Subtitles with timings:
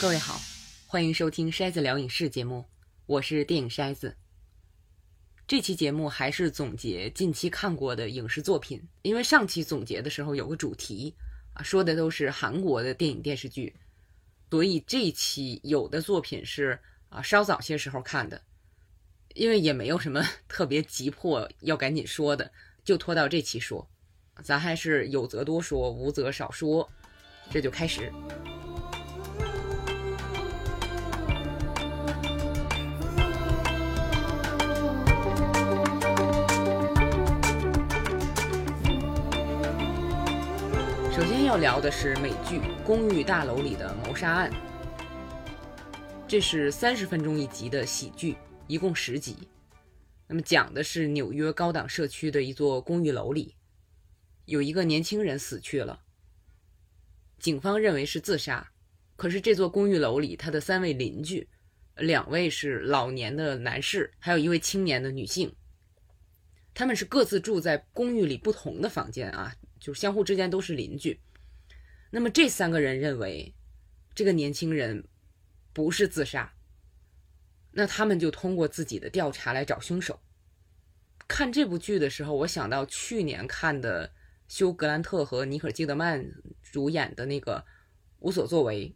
[0.00, 0.40] 各位好，
[0.86, 2.64] 欢迎收听筛子聊影视节目，
[3.06, 4.16] 我是电影筛子。
[5.44, 11.16] 这期节目还是总结近期看过的影视作品，因为上期总结的时候有个主题
[11.52, 13.74] 啊，说的都是韩国的电影电视剧，
[14.52, 18.40] 所以这期有的作品是啊稍早些时候看的，
[19.34, 22.48] 因为也没有什么特别急迫要赶紧说的，
[22.84, 23.90] 就拖到这期说。
[24.44, 26.88] 咱还是有则多说，无则少说，
[27.50, 28.12] 这就开始。
[41.48, 44.50] 要聊的是美剧《公寓大楼里的谋杀案》，
[46.28, 49.34] 这是三十分钟一集的喜剧，一共十集。
[50.26, 53.54] 那么讲的是纽约高档社区的一座公寓楼里，
[54.44, 56.00] 有一个年轻人死去了，
[57.38, 58.70] 警方认为是自杀。
[59.16, 61.48] 可是这座公寓楼里，他的三位邻居，
[61.96, 65.50] 两位是老年的男士，还有一位青年的女性，
[66.74, 69.54] 他们是各自住在公寓里不同的房间啊。
[69.80, 71.20] 就相互之间都是邻居，
[72.10, 73.54] 那么这三个人认为
[74.14, 75.06] 这个年轻人
[75.72, 76.54] 不是自杀，
[77.72, 80.20] 那他们就通过自己的调查来找凶手。
[81.26, 84.12] 看这部剧的时候，我想到去年看的
[84.48, 86.26] 休·格兰特和尼可基德曼
[86.62, 87.58] 主演的那个
[88.20, 88.88] 《无所作为》，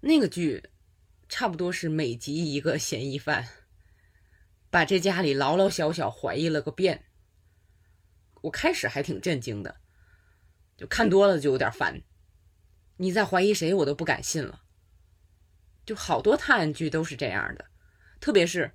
[0.00, 0.70] 那个剧
[1.28, 3.48] 差不多是每集一个嫌疑犯，
[4.70, 7.06] 把这家里老老小小怀疑了个遍。
[8.42, 9.80] 我开始还挺震惊的，
[10.76, 12.02] 就看多了就有点烦。
[12.98, 14.62] 你在怀疑谁，我都不敢信了。
[15.84, 17.66] 就好多探案剧都是这样的，
[18.20, 18.72] 特别是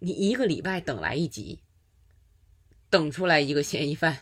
[0.00, 1.62] 你一个礼拜等来一集，
[2.90, 4.18] 等出来一个嫌疑犯，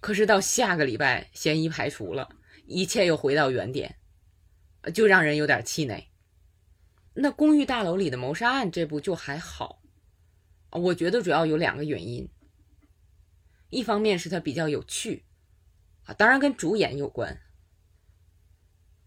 [0.00, 2.34] 可是到下个礼拜嫌疑排除了，
[2.66, 3.96] 一切又回到原点，
[4.94, 6.08] 就让人有点气馁。
[7.14, 9.82] 那公寓大楼里的谋杀案这部就还好，
[10.70, 12.28] 我觉得主要有两个原因。
[13.68, 15.26] 一方面是它比较有趣，
[16.14, 17.40] 当然跟主演有关。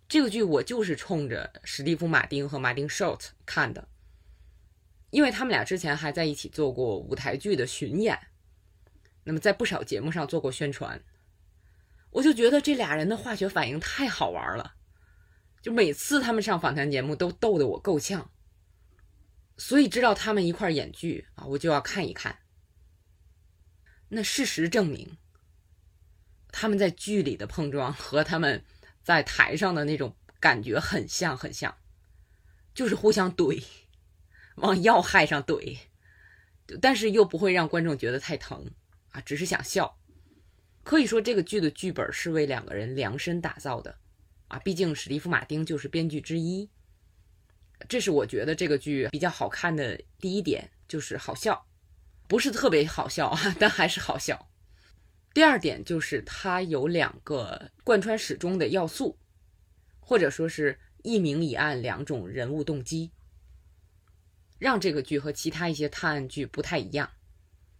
[0.07, 3.87] 这个剧我就是冲着史蒂夫·马丁和马丁· ·Short 看的，
[5.09, 8.19] 因为他们俩之前还在一起做过舞台剧的巡演，
[9.23, 11.03] 那么在不少节目上做过宣传。
[12.11, 14.75] 我就觉得这俩人的化学反应太好玩了，
[15.63, 18.29] 就每次他们上访谈节目都逗得我够呛，
[19.57, 22.37] 所以知道他们一块演剧啊，我就要看一看。
[24.09, 25.17] 那事实证明，
[26.53, 28.63] 他们在剧里的碰撞和他们
[29.03, 31.75] 在台上的那种感觉很像，很像，
[32.75, 33.61] 就是互相怼，
[34.57, 35.79] 往要害上怼，
[36.79, 38.69] 但是又不会让观众觉得太疼
[39.09, 39.97] 啊，只是想笑。
[40.83, 43.97] 可以说，这个剧的剧本是为两个人量身打造的
[44.47, 46.69] 啊，毕竟史蒂夫·马丁就是编剧之一。
[47.89, 51.65] 这是我觉得这个剧比较好看的第一点，就是好笑。
[52.27, 54.49] 不是特别好笑啊， 但还是好笑。
[55.33, 59.17] 第二点就是它有两个贯穿始终的要素，
[59.99, 63.11] 或者说是一明一暗两种人物动机，
[64.59, 67.11] 让这个剧和其他一些探案剧不太一样。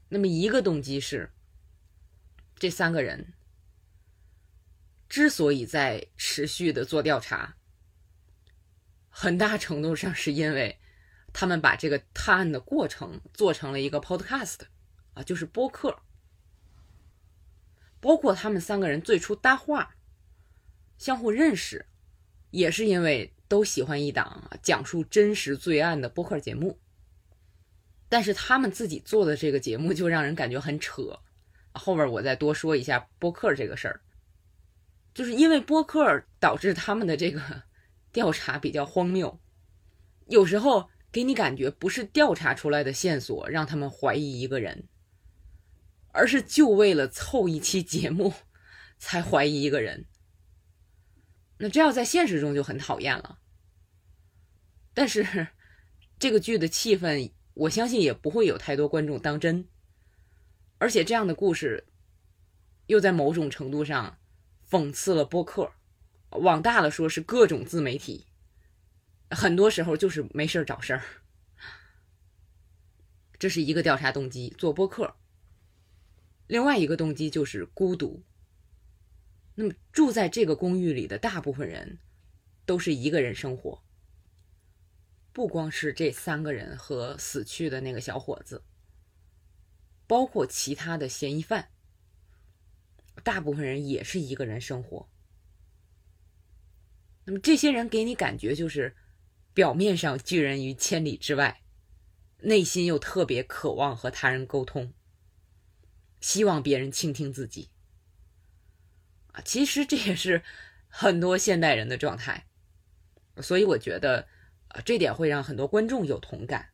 [0.10, 1.32] 那么一个动机是，
[2.58, 3.34] 这三个人
[5.08, 7.56] 之所以在持续的做调查，
[9.10, 10.80] 很大程度上是因为。
[11.36, 14.60] 他们把这个探案的过程做成了一个 podcast，
[15.16, 15.98] 啊，就是播客。
[18.04, 19.96] 包括他们三个人最初搭话、
[20.98, 21.86] 相互认识，
[22.52, 26.78] 也是因为都喜欢一档讲述真实罪案的播客节目。
[28.10, 31.18] 但是他们自己做的这个节目就让人感觉很扯。
[31.72, 34.02] 后边我再多说一下播客这个事儿，
[35.14, 37.64] 就是因为播客导致他们的这个
[38.12, 39.40] 调查比较荒谬，
[40.28, 40.90] 有时候。
[41.14, 44.86] 给你感觉不是调查出来的线索让他们怀疑一个人，
[46.14, 48.34] 而是就为了凑一期节目
[48.98, 50.06] 才怀疑一个人。
[51.58, 53.40] 那这要在现实中就很讨厌了。
[54.94, 55.48] 但是
[56.18, 59.68] 这个剧的气氛，我相信也不会有太多观众当真。
[60.78, 61.88] 而且这样的故事
[62.88, 64.20] 又在某种程度上
[64.70, 65.72] 讽刺了播客，
[66.30, 68.28] 往大了说是各种自媒体。
[69.32, 71.04] 很多时候就是没事找事儿，
[73.40, 75.16] 这是一个调查动机，做播客。
[76.48, 78.24] 另外一个动机就是孤独。
[79.56, 82.00] 那么住在这个公寓里的大部分人
[82.66, 83.84] 都是一个人生活，
[85.32, 88.64] 不光是这三个人和死去的那个小伙子，
[90.08, 91.70] 包括其他的嫌疑犯，
[93.24, 95.08] 大部分人也是一个人生活。
[97.26, 98.96] 那么这些人给你感觉就是
[99.54, 101.62] 表面上拒人于千里之外，
[102.40, 104.92] 内心又特别渴望和他人沟通，
[106.24, 107.70] 希望别人倾听自己。
[109.34, 110.42] 啊，其实这也是
[110.88, 112.46] 很多现代人的状态，
[113.42, 114.26] 所以我觉得，
[114.70, 116.70] 啊，这点会让很多观众有同感。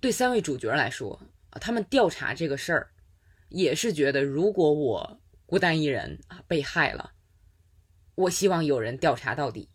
[0.00, 1.20] 对三位主角来说，
[1.50, 2.90] 啊，他们调查这个事儿，
[3.50, 7.12] 也是觉得如果我孤单一人啊被害了，
[8.14, 9.68] 我希望有人调查到底。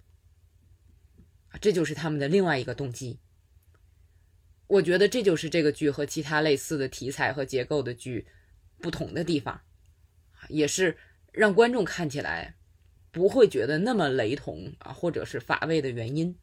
[1.50, 3.19] 啊，这就是他们的另外一个动机。
[4.74, 8.28] 我觉得这就是这个剧和其他类似的题材和结构的剧
[8.80, 9.62] 不同的地方，
[10.50, 10.98] 也是。
[11.36, 12.58] 让观众看起来
[13.12, 16.38] 不会觉得那么雷同啊，或者是乏味的原因。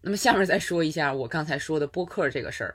[0.00, 2.74] 那么下面再说一下我刚才说的播客这个事儿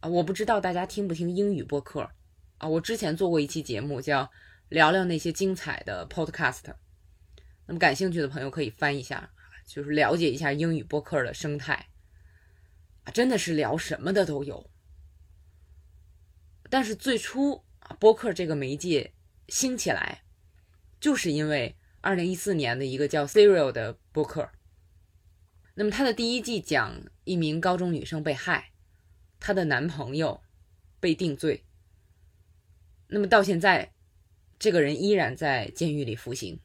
[0.00, 2.10] 啊，我不知道大家听不听英语播客
[2.56, 2.66] 啊。
[2.66, 4.30] 我之前做过一期节目叫
[4.70, 6.62] “聊聊那些精彩的 podcast”，
[7.66, 9.30] 那么感兴趣的朋友可以翻一下，
[9.66, 11.86] 就是了解一下英语播客的生态
[13.04, 14.70] 啊，真的是聊什么的都有。
[16.70, 17.96] 但是最初啊。
[18.00, 19.12] 播客这个媒介
[19.48, 20.22] 兴起来，
[20.98, 24.50] 就是因为二零一四年的一个叫《Serial》的播客。
[25.74, 28.72] 那么它的第一季讲一名高中女生被害，
[29.38, 30.42] 她的男朋友
[31.00, 31.64] 被定罪。
[33.08, 33.92] 那么到现在，
[34.58, 36.60] 这个人依然在监狱里服刑。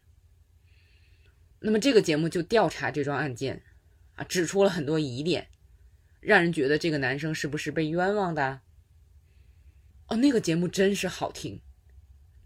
[1.60, 3.64] 那么这个节目就调查这桩案件，
[4.16, 5.50] 啊，指出了很多疑点，
[6.20, 8.62] 让人觉得这个男生是不是被冤枉的？
[10.08, 11.62] 哦，那个节目真是好听，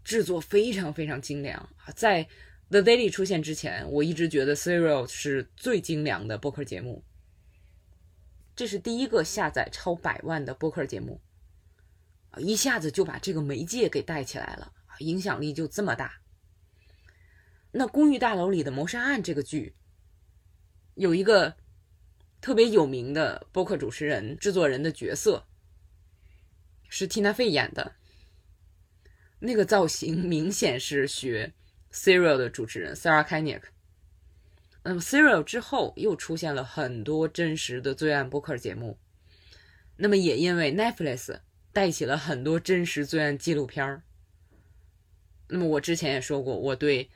[0.02, 1.68] 制作非常非常精良！
[1.94, 2.28] 在
[2.68, 7.04] The Daily 出现之前，我一直觉得 Serial 是最精良的播客节目。
[8.56, 11.20] 这是第一个下载超百万的播客节目，
[12.38, 16.20] 一下子就把这个媒介给带起来了，影响力就这么大。
[17.70, 19.74] 那《公寓大楼里的谋杀案》这个剧，
[20.94, 21.56] 有一个
[22.42, 25.46] 特别有名的播客主持人、制作人的角色。
[26.88, 27.94] 是 Tina Fey 演的，
[29.38, 31.54] 那个造型明显是学
[31.92, 33.62] Serial 的主持人 Sarah Kaniek。
[34.82, 38.98] 那么 Serial 之后又出现了很多真实的罪案播客节目，
[39.96, 41.38] 那么也因为 Netflix
[41.72, 44.02] 带起了很多真实罪案纪录片儿。
[45.46, 47.08] 那么我之前也说过，我对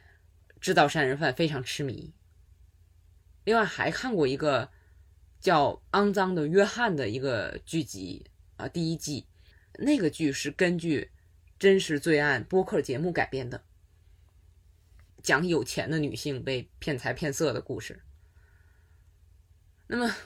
[0.61, 2.13] 制造杀人犯非常痴迷。
[3.45, 4.71] 另外还看过一个
[5.47, 8.27] 叫《肮脏的约翰》的一个剧集
[8.57, 9.29] 啊，第一季。
[9.79, 11.13] 那个剧是根据
[11.57, 13.63] 真实罪案播客节目改编的，
[15.23, 18.03] 讲有钱的女性被骗财骗色的故事。
[19.87, 20.17] 那么，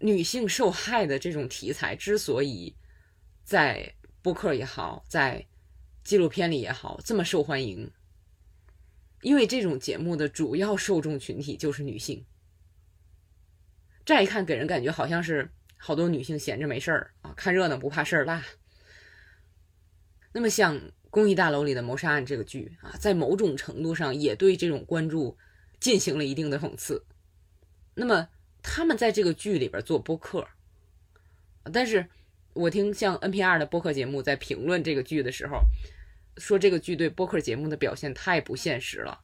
[0.00, 2.76] 女性受害的这种题材之所以
[3.44, 5.46] 在播客也好，在
[6.04, 7.90] 纪录片里也好这么受欢迎，
[9.22, 12.26] 因为这种节目的主要受众群体就是女性。
[14.08, 18.42] 乍一看，给人感觉好像是好多女性闲着没事儿啊，看热闹不怕事儿大。
[20.32, 20.76] 那么，像
[21.10, 25.36] 《公益大楼里的谋杀案》这个剧啊，在某种程度上也对这种关注
[25.78, 27.04] 进行了一定的讽刺。
[27.96, 28.30] 那么，
[28.62, 30.48] 他们在这个剧里边做播客，
[31.70, 32.08] 但是
[32.54, 35.60] 我听像 NPR 的播客节目在评论这个剧的时候，
[36.38, 39.20] 说这个剧对播客节目的表现太不现实了，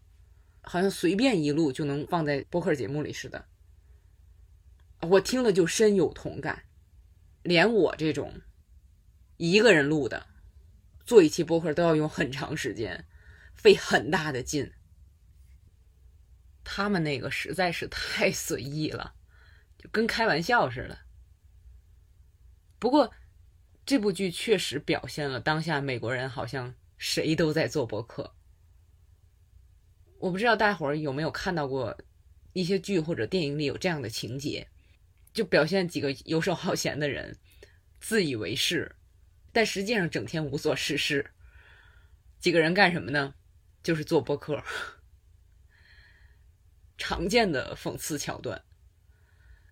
[0.60, 3.46] 好像随便一录就能放在播客节目里似的。
[5.00, 6.64] 我听了就深有同感，
[7.42, 8.40] 连我这种
[9.36, 10.26] 一个人录的。
[11.04, 13.06] 做一期播客都要用很长时间，
[13.54, 14.72] 费很大的劲。
[16.64, 19.14] 他们那个实在是太随意了，
[19.76, 21.00] 就跟开玩笑似的。
[22.78, 23.12] 不过，
[23.84, 28.34] 这部剧确实表现了当下美国人好像谁都在做播客。
[30.20, 31.98] 我不知道大伙儿有没有看到过
[32.54, 34.68] 一些剧或者电影里有这样的情节，
[35.34, 37.36] 就表现几个游手好闲的人，
[38.00, 38.96] 自以为是。
[39.52, 41.30] 但实际上整天无所事事，
[42.40, 43.34] 几个人干什么呢？
[43.82, 44.64] 就是做播客，
[46.96, 48.64] 常见的讽刺桥段。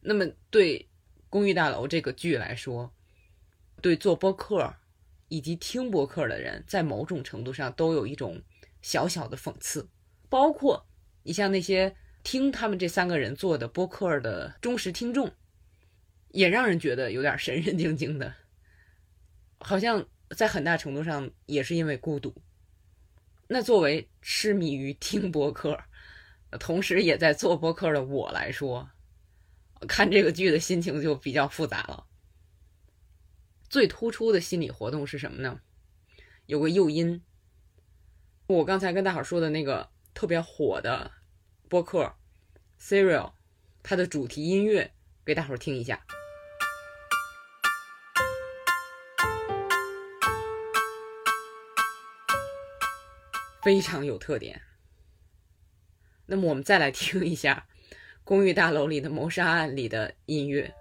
[0.03, 0.79] 那么对
[1.31, 2.95] 《公寓大楼》这个剧来说，
[3.81, 4.75] 对做播客
[5.29, 8.43] 以及听播客的人，在某种程度上都有一种
[8.83, 9.89] 小小的讽刺。
[10.29, 10.87] 包括
[11.23, 15.33] 你像那些听他们这三个人做的播客的忠实听众，
[16.33, 18.35] 也让人觉得有点神神经经的。
[19.61, 22.35] 好像在很大程度上也是因为孤独。
[23.47, 25.79] 那作为痴迷于听播客，
[26.59, 28.91] 同时也在做播客的我来说，
[29.87, 32.07] 看这个剧的心情就比较复杂了。
[33.69, 35.61] 最突出的心理活动是什么呢？
[36.47, 37.23] 有个诱因。
[38.49, 41.13] 我刚才跟大伙说的那个特别火的
[41.69, 42.15] 播客
[42.81, 43.33] Serial，
[43.83, 44.93] 它的主题音乐
[45.25, 46.05] 给大伙听一下，
[53.63, 54.61] 非常有特点。
[56.27, 57.67] 那么我们再来听一下
[58.25, 60.75] 《公寓大楼里的谋杀案》里的音乐。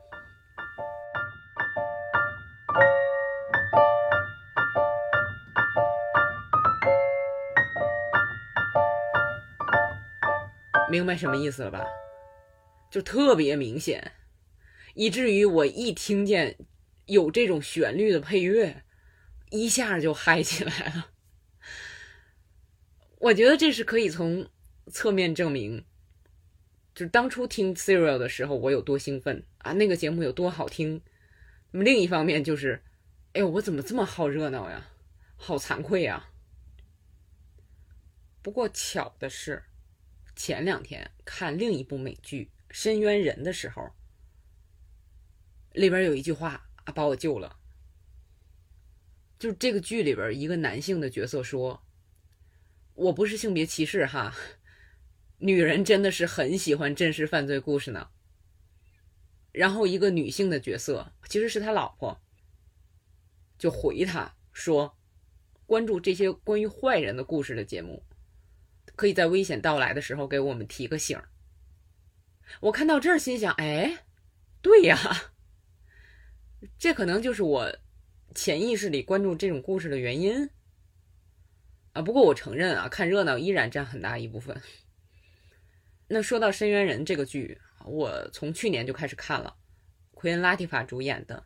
[10.89, 11.85] 明白什么意思了吧？
[12.89, 14.11] 就特别明显，
[14.93, 16.57] 以至于我一听见
[17.05, 18.83] 有这种旋律的配乐，
[19.51, 21.10] 一下就嗨起来了。
[23.21, 24.49] 我觉得这是可以从
[24.87, 25.85] 侧面证明，
[26.95, 30.99] 就是当初听 Serial 的时候我有多兴奋啊，那个节目有多好听。
[31.69, 32.81] 那么另一方面就是，
[33.33, 34.87] 哎呦，我怎么这么好热闹呀？
[35.35, 36.29] 好惭愧呀！
[38.41, 39.63] 不过巧的是。
[40.33, 43.91] 前两天看另一部美剧《深渊人》的时候，
[45.73, 47.57] 里边有一句话啊，把我救了。
[49.37, 51.83] 就是这个剧里边一个男性的角色说
[52.95, 54.35] ：“我不是性别歧视哈，
[55.37, 58.09] 女人真的是很喜欢真实犯罪故事呢。”
[59.51, 62.21] 然后一个女性的角色其实是他老婆，
[63.57, 64.97] 就回他说
[65.65, 68.03] ：“关注这些关于坏人的故事的节目。”
[68.95, 71.19] 可以在危险到来的时候给我们提个醒
[72.59, 74.05] 我看到这儿，心想：哎，
[74.61, 75.31] 对呀，
[76.77, 77.77] 这可能就是我
[78.35, 80.49] 潜意识里关注这种故事的原因
[81.93, 82.01] 啊。
[82.01, 84.61] 不过我承认啊，看热闹依然占很大一部分。
[86.07, 89.55] 那说到《深渊人》这个剧，我从去年就开始看了，
[90.11, 91.45] 奎恩·拉蒂法主演的。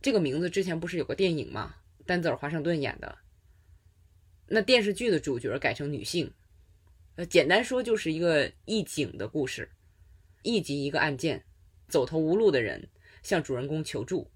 [0.00, 1.76] 这个名字之前不是有个电影吗？
[2.04, 3.18] 丹泽尔·华盛顿演的。
[4.48, 6.32] 那电视剧的主角改成女性。
[7.14, 9.70] 呃，简单说就是一个义警的故事，
[10.42, 11.44] 一集一个案件，
[11.88, 12.88] 走投无路的人
[13.22, 14.30] 向主人公求助，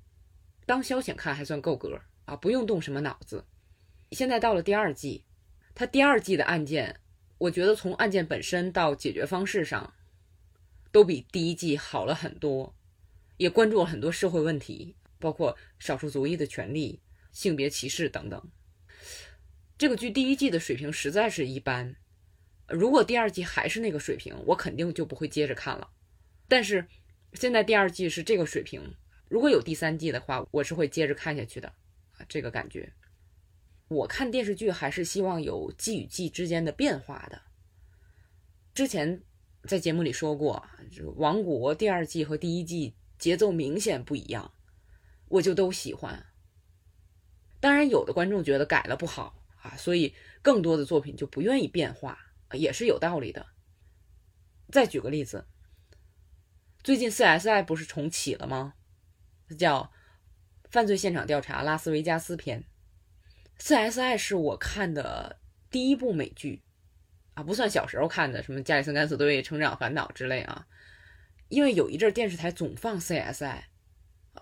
[0.66, 3.44] 当消遣看还算够格啊，不用动什么脑子。
[4.12, 5.24] 现在到了第二季，
[5.74, 7.00] 他第二季的案件，
[7.38, 9.94] 我觉得从案件本身到解决方式上，
[10.92, 12.74] 都比第一季好了很多，
[13.36, 17.00] 也关注了很多社会问题，包括少数族裔的权利、
[17.32, 18.50] 性别歧视等等。
[19.76, 21.96] 这个剧第一季的水平实在是一般。
[22.68, 25.90] 如果第二季还是那个水平，我肯定就不会接着看了。
[26.48, 26.86] 但是
[27.34, 28.94] 现在第二季是这个水平，
[29.28, 31.68] 如果有第三季的话，我是会接着看下去的。
[32.16, 32.90] 啊，这个感觉，
[33.88, 37.42] 我看电视剧还是希望有季与季之间的变化的。
[38.74, 39.22] 之前
[39.64, 40.66] 在节目里说过，
[41.16, 44.52] 《王国》第二季和第一季节奏明显不一样，
[45.28, 46.26] 我就都喜欢。
[47.60, 52.18] 当然，有的观众觉得改了不好啊，所以更多的作品就不愿意变化。
[52.52, 53.46] 也是有道理的。
[54.70, 55.46] 再举个例子，
[56.84, 58.74] 最近 CSI 不是重启了吗？
[59.58, 59.82] 叫
[60.70, 62.60] 《犯罪现场调查：拉斯维加斯篇》。
[63.60, 65.38] CSI 是我看的
[65.70, 66.62] 第一部美剧
[67.34, 70.66] 啊，不算小时候看的，什么《加里森敢死队》《成长烦恼》之类啊。
[71.48, 73.62] 因为有一阵电视台总放 CSI，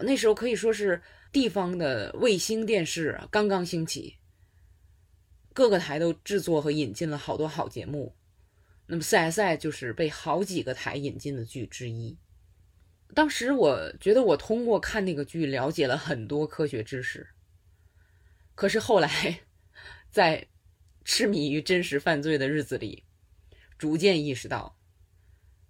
[0.00, 4.16] 那时候可以说是地方的卫星电视刚刚兴起。
[5.52, 8.16] 各个台都制作和引进了好多好节目，
[8.87, 12.18] 那么 CSI 就是被好几个台引进的剧之一。
[13.14, 17.28] 当时我觉得我通过看那个剧了解了很多科学知识，
[18.54, 19.40] 可是后来
[20.11, 20.46] 在
[21.04, 23.04] 痴迷于真实犯罪的日子里，
[23.78, 24.78] 逐渐意识到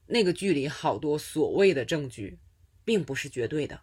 [0.07, 2.39] 那个剧里好多所谓的证据
[2.85, 3.81] 并不是绝对的。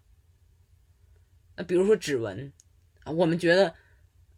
[1.56, 2.52] 那比如说指纹，
[3.06, 3.76] 我们觉得。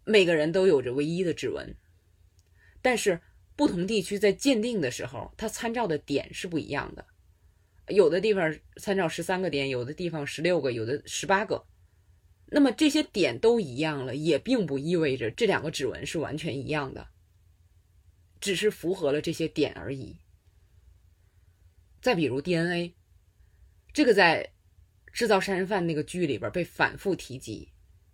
[0.06, 1.74] 每个人都有着唯一的指纹，
[2.82, 3.22] 但是
[3.56, 7.06] 不同地区在鉴定的时候，它参照的点是不一样的。
[7.88, 11.64] 有的地方参照十三个点，有的地方十六个，有的十八个。
[12.54, 17.08] 那么这些点都一样了，也并不意味着这两个指纹是完全一样的，
[18.40, 20.18] 只是符合了这些点而已。
[22.00, 22.94] 再比如 DNA，
[23.92, 24.52] 这个在
[25.12, 27.72] 制造杀人犯那个剧里边被反复提及。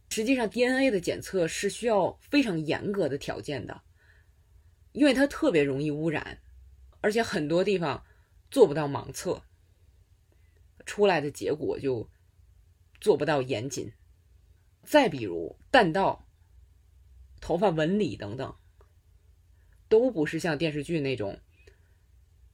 [0.08, 3.82] 实际上，DNA 的检测是需要非常严格的条件的，
[4.92, 6.40] 因为它特别容易污染，
[7.02, 8.06] 而且很多地方
[8.50, 9.42] 做不到盲测，
[10.86, 12.08] 出来的结果就
[13.02, 13.92] 做不到严谨。
[14.90, 16.26] 再比如弹道、
[17.40, 18.56] 头发纹理等等，
[19.88, 21.38] 都不是像电视剧那种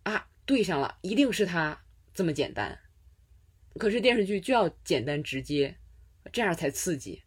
[0.02, 2.78] 啊对上了一定是他这么简单。
[3.78, 5.78] 可是电视剧就要简单直接，
[6.30, 7.22] 这样才刺激。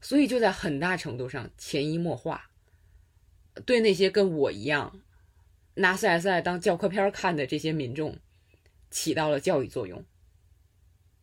[0.00, 2.52] 所以就在很大程度上潜移默化，
[3.66, 5.02] 对那些跟我一样
[5.74, 8.20] 拿 CSI 当教科片看的这些民众
[8.92, 10.04] 起到了教育作用。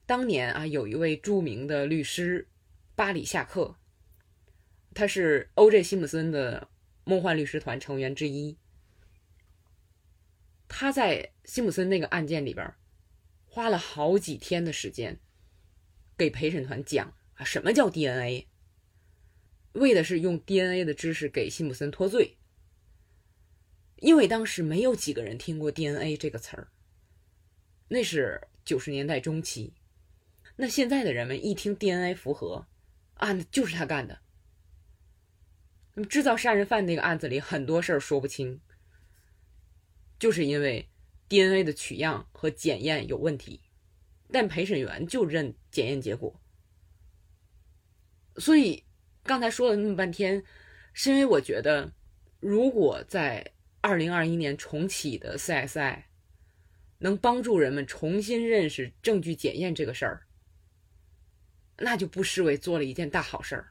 [0.06, 2.50] 当年啊，有一位著名的律师
[2.98, 3.75] 巴里夏克，
[4.96, 5.84] 他是 O.J.
[5.84, 6.68] 辛普森的
[7.04, 8.58] 梦幻律师团成员之一。
[10.68, 12.74] 他在辛普森那个案件里边
[13.46, 15.20] 花了好几天的时间
[16.18, 18.48] 给陪审团讲啊什么叫 DNA，
[19.74, 22.39] 为的是用 DNA 的知识给辛普森脱罪。
[23.98, 26.70] 因为当时没有几个人听过 DNA 这个词儿，
[27.89, 29.75] 那是九十年代中期。
[30.56, 32.66] 那现在的人们一听 DNA 符合，
[33.18, 34.20] 案子就是他干的。
[35.94, 38.62] 那么制造杀人犯那个案子里很多事儿说不清，
[40.20, 40.90] 就是因为
[41.28, 43.62] DNA 的取样和检验有问题，
[44.32, 46.40] 但陪审员就认检验结果。
[48.36, 48.86] 所以
[49.24, 50.44] 刚才说了那么半天，
[50.94, 51.92] 是因为我觉得，
[52.40, 56.04] 如果在二零二一年重启的 CSI，
[57.00, 60.27] 能帮助人们重新认识证据检验这个事儿。
[61.80, 63.68] 那就不失为做了一件大好事儿。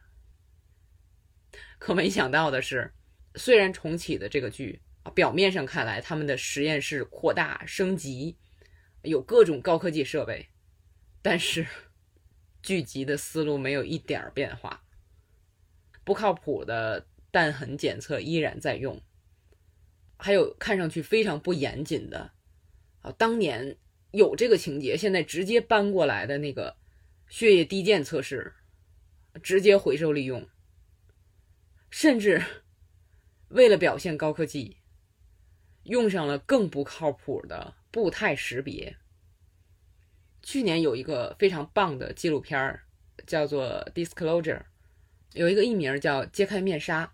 [1.77, 2.93] 可没想到的是，
[3.35, 8.37] 虽然重启的这个剧啊，表面上看来他们的实验室扩大升级，
[9.03, 10.47] 有各种高科技设备，
[11.21, 11.67] 但是
[12.63, 14.83] 剧集的思路没有一点儿变化，
[16.03, 19.01] 不靠谱的弹痕检测依然在用，
[20.17, 22.31] 还有看上去非常不严谨的
[23.01, 23.77] 啊，当年
[24.11, 26.77] 有这个情节，现在直接搬过来的那个。
[27.29, 28.53] 血液低键测试，
[29.43, 30.47] 直接回收利用，
[31.89, 32.43] 甚至
[33.49, 34.77] 为了表现高科技，
[35.83, 38.97] 用上了更不靠谱的步态识别。
[40.41, 42.85] 去年有一个非常棒的纪录片儿，
[43.25, 44.59] 叫做《Disclosure》，
[45.33, 47.05] 有一个艺名叫《揭开面纱》，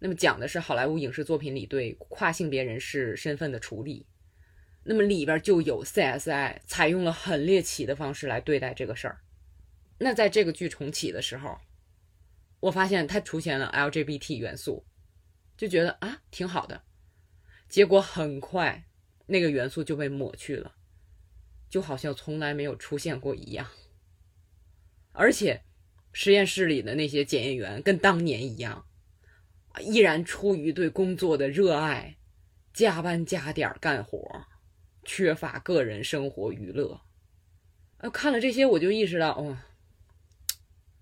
[0.00, 4.06] 那么讲的是好莱坞影视作品里对跨性别人士身份的处理。
[4.84, 9.20] 那么里边就有 CSI 采用了很猎奇的方式来对待这个事儿。
[10.02, 11.58] 那在这个剧重启的时候，
[12.58, 14.86] 我发现它出现了 LGBT 元素，
[15.58, 16.82] 就觉得啊挺好的。
[17.68, 18.86] 结果很快
[19.26, 20.74] 那个元素就被抹去了，
[21.68, 23.68] 就好像从来没有出现过一样。
[25.12, 25.62] 而且
[26.12, 28.86] 实验室里的那些检验员跟当年一样，
[29.80, 32.16] 依然出于对工作的热爱，
[32.72, 34.46] 加班加点干活，
[35.04, 37.02] 缺乏个人生活娱乐。
[37.98, 39.58] 呃，看了这些，我就意识到，哦。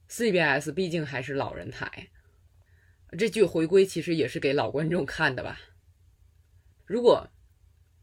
[0.08, 2.08] CBS 毕竟还是老人台，
[3.18, 5.60] 这剧回归其实也是给老观众看的吧。
[6.86, 7.30] 如果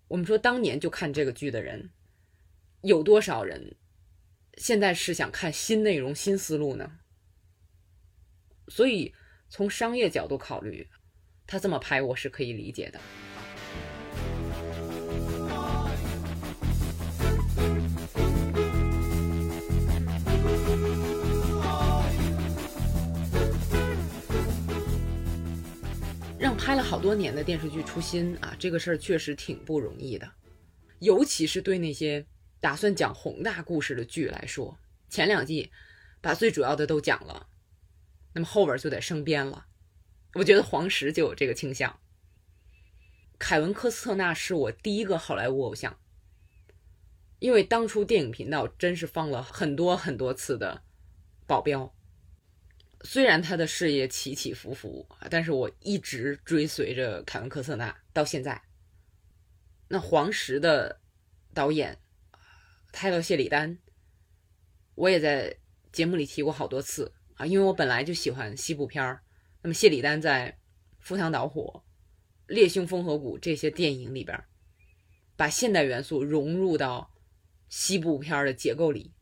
[0.08, 1.90] 我们说当年就看这个剧的人，
[2.82, 3.76] 有多少人
[4.58, 7.00] 现在是想看新内容、新思路呢？
[8.68, 9.14] 所以
[9.50, 10.88] 从商业角度考虑，
[11.48, 13.00] 他这么拍我是可以理解的。
[26.66, 30.32] 拍了好多年的电视剧出新啊，这个事儿确实挺不容易的，
[30.98, 32.26] 尤其是对那些
[32.60, 35.72] 打算讲宏大故事的剧来说，前两季
[36.22, 37.46] 把最主要的都讲了，
[38.34, 39.68] 那么后边就得生编了。
[40.34, 42.00] 我觉得黄石就有这个倾向。
[43.38, 46.00] 凯文科斯特纳是我第一个好莱坞偶像，
[47.38, 50.82] 因为当初电影频道真是放了很多很多次的
[51.46, 51.95] 保镖。
[53.06, 58.62] 虽然他的事业起起伏伏但是我一直追随着凯文·科瑟纳到现在。
[59.88, 61.00] 那黄石的
[61.54, 62.00] 导演
[62.92, 63.78] 泰勒·谢里丹，
[64.96, 65.56] 我也在
[65.92, 69.22] 节目里提过好多次啊，因为我本来就喜欢西部片儿。
[69.62, 70.52] 那么谢里丹在
[71.00, 71.84] 《赴汤蹈火》
[72.54, 74.44] 《烈性风河谷》这些电影里边，
[75.36, 77.14] 把现代元素融入到
[77.70, 79.14] 西部片的结构里，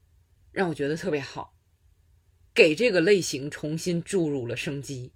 [0.51, 1.52] 让我觉得特别好。
[2.53, 5.11] 给这个类型重新注入了生机，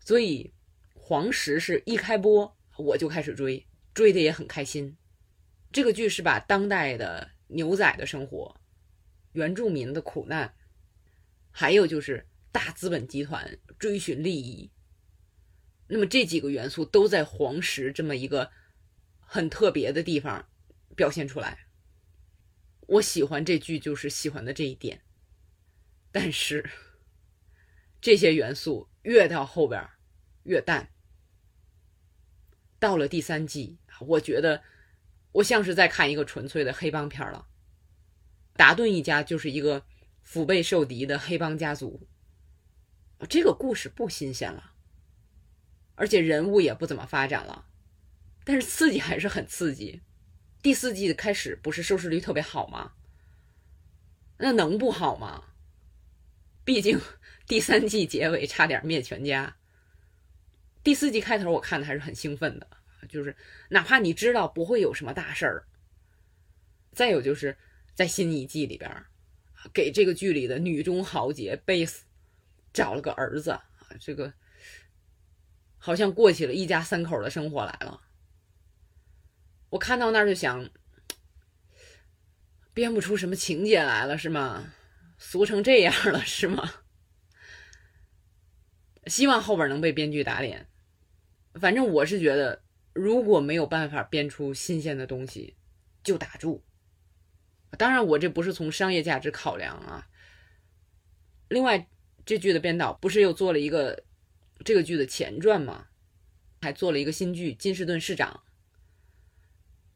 [0.00, 0.54] 所以
[0.94, 4.96] 黄石是一开播我就开始追，追的也很开心。
[5.70, 8.58] 这个剧是把当代的牛仔的生活、
[9.32, 10.54] 原住民的苦难，
[11.50, 14.70] 还有就是大资本集团追寻利益，
[15.88, 18.50] 那么这几个元素都在黄石这么一个
[19.20, 20.48] 很特别的地方
[20.96, 21.66] 表现出来。
[22.86, 25.03] 我喜欢这剧，就是喜欢的这一点。
[26.14, 26.70] 但是，
[28.00, 29.84] 这些元素越到后边
[30.44, 30.92] 越淡。
[32.78, 34.62] 到了第三季，我觉得
[35.32, 37.48] 我像是在看一个纯粹的黑帮片了。
[38.52, 39.84] 达顿一家就是一个
[40.22, 42.06] 腹背受敌的黑帮家族，
[43.28, 44.74] 这个故事不新鲜了，
[45.96, 47.66] 而且人物也不怎么发展了，
[48.44, 50.02] 但是刺激还是很刺激。
[50.62, 52.92] 第四季的开始不是收视率特别好吗？
[54.38, 55.46] 那能不好吗？
[56.64, 57.00] 毕竟
[57.46, 59.56] 第三季结尾差点灭全家。
[60.82, 62.66] 第四季开头我看的还是很兴奋的，
[63.08, 63.36] 就是
[63.70, 65.66] 哪怕你知道不会有什么大事儿。
[66.92, 67.56] 再有就是
[67.94, 69.04] 在新一季里边，
[69.72, 72.04] 给这个剧里的女中豪杰贝斯
[72.72, 73.64] 找了个儿子啊，
[73.98, 74.32] 这个
[75.78, 78.02] 好像过起了一家三口的生活来了。
[79.70, 80.70] 我看到那儿就想，
[82.72, 84.72] 编不出什么情节来了是吗？
[85.26, 86.70] 俗成这样了 是吗？
[89.06, 90.68] 希望后边能被编剧打脸。
[91.54, 95.56] 反正我是觉得，如果没有办法编出新鲜的东西，
[96.02, 96.62] 就打住。
[97.78, 100.06] 当然，我这不是从商业价值考量啊。
[101.48, 101.88] 另外，
[102.26, 104.04] 这剧的编导不是又做了一个
[104.62, 105.88] 这个剧的前传吗？
[106.60, 108.44] 还做了一个新剧《金士顿市长》。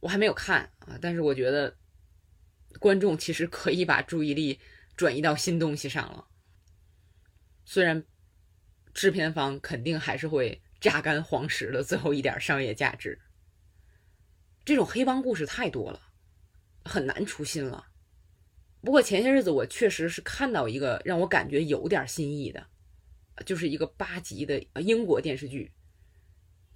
[0.00, 1.76] 我还没有看啊，但是我觉得
[2.80, 4.58] 观众其实可以把注意力
[4.98, 6.26] 转移到新东西上了。
[7.64, 8.04] 虽然
[8.92, 13.20] 制片方肯定还是会榨干黄石的最后一点商业价值。
[14.64, 16.00] 这种黑帮故事太多了，
[16.84, 17.86] 很难出新了。
[18.80, 22.66] 不过前些日子我确实是看到一个让我感觉有点新意的，
[23.46, 25.72] 就是一个八集的英国电视剧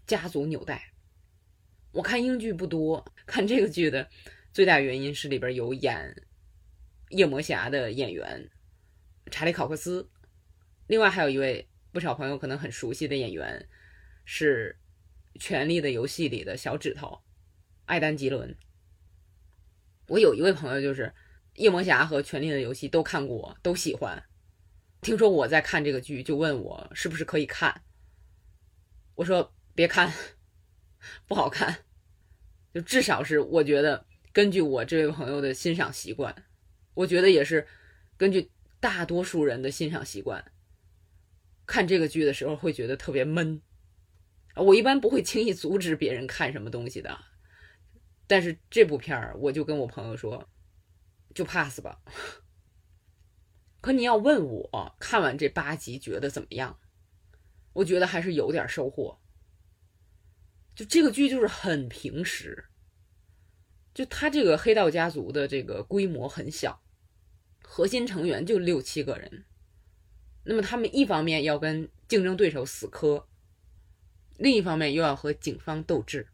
[0.08, 0.76] 《家族纽带》。
[1.90, 4.08] 我看英剧不多，看这个剧的
[4.52, 6.14] 最大原因是里边有演
[7.12, 8.50] 夜魔侠的演员
[9.30, 10.10] 查理考克斯，
[10.86, 13.68] 另外还有一位不少朋友可能很熟悉的演员
[14.24, 14.76] 是
[15.40, 17.20] 《权力的游戏》里的小指头
[17.84, 18.56] 艾丹吉伦。
[20.08, 21.14] 我有一位朋友就是
[21.54, 24.22] 夜魔侠和《权力的游戏》都看过，都喜欢。
[25.00, 27.82] 听说我在看这个剧，就问我是不是可以看。
[29.14, 30.12] 我说别看。
[31.26, 31.78] 不好看，
[32.72, 36.32] 就至少是我觉得，根据我这位朋友的欣赏习惯，
[36.94, 37.66] 我觉得也是
[38.16, 38.50] 根据
[38.80, 40.52] 大多数人的欣赏习惯，
[41.66, 43.62] 看这个剧的时候会觉得特别闷。
[44.56, 47.18] 我一般不会轻易阻止别人看什么东西的，
[48.26, 50.50] 但是这部片儿，我就跟我朋友说，
[51.34, 52.02] 就 pass 吧。
[53.80, 56.78] 可你要问我看完这八集觉得怎么样，
[57.72, 59.18] 我觉得还是有点收获。
[60.74, 62.66] 就这个剧就是很平实，
[63.94, 66.82] 就他这个黑道家族的这个规模很小，
[67.62, 69.44] 核心成员就六七个人，
[70.44, 73.28] 那么他们一方面要跟竞争对手死磕，
[74.38, 76.28] 另一方面又要和警方斗智，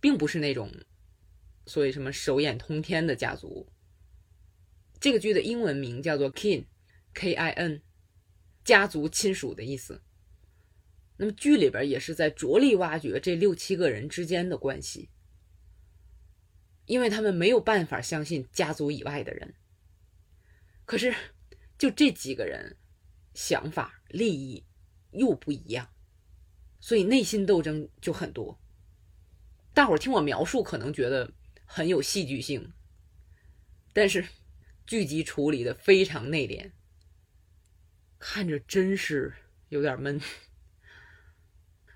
[0.00, 0.70] 并不是那种
[1.66, 3.68] 所谓什么手眼通天的家族。
[5.00, 7.80] 这个剧的英文名叫做 Kin，K-I-N，
[8.62, 10.02] 家族亲属的意思。
[11.16, 15.08] 那么剧里边也是在着力挖掘这六七个人之间的关系，
[16.90, 19.54] 因为他们没有办法相信家族以外的人。
[20.84, 21.14] 可是，
[21.78, 22.76] 就这几个人，
[23.32, 24.66] 想法、利益
[25.12, 25.88] 又不一样，
[26.80, 28.60] 所以内心斗争就很多。
[29.72, 31.32] 大伙儿听我描述可能觉得
[31.64, 32.72] 很有戏剧性，
[33.92, 34.26] 但是
[34.84, 36.72] 剧集处理的非常内敛，
[38.18, 39.32] 看着真是
[39.68, 40.20] 有点闷。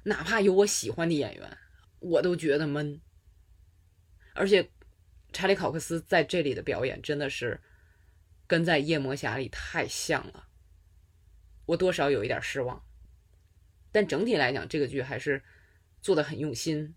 [0.05, 1.59] 哪怕有我喜欢的演员，
[1.99, 3.01] 我都觉得闷。
[4.37, 4.69] 而且，
[5.35, 7.61] 查理考克斯在这里的表演真的是
[8.47, 10.49] 跟在《夜魔侠》里太像了，
[11.67, 12.83] 我多少有一点失望。
[13.93, 15.43] 但整体来讲，这个剧还是
[16.01, 16.95] 做的很用心，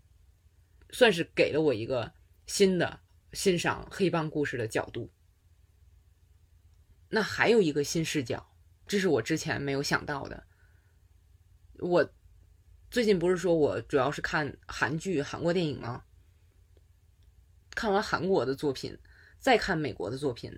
[0.90, 2.14] 算是给了我一个
[2.46, 3.00] 新的
[3.34, 5.12] 欣赏黑帮故事的角度。
[7.10, 8.54] 那还有一个新视角，
[8.86, 10.46] 这是我之前没有想到的，
[11.80, 12.10] 我。
[12.90, 16.02] 最近不是说我主要是看韩剧、韩国电影吗？
[17.78, 18.98] 看完韩国的作品，
[19.38, 20.52] 再看美国的作品，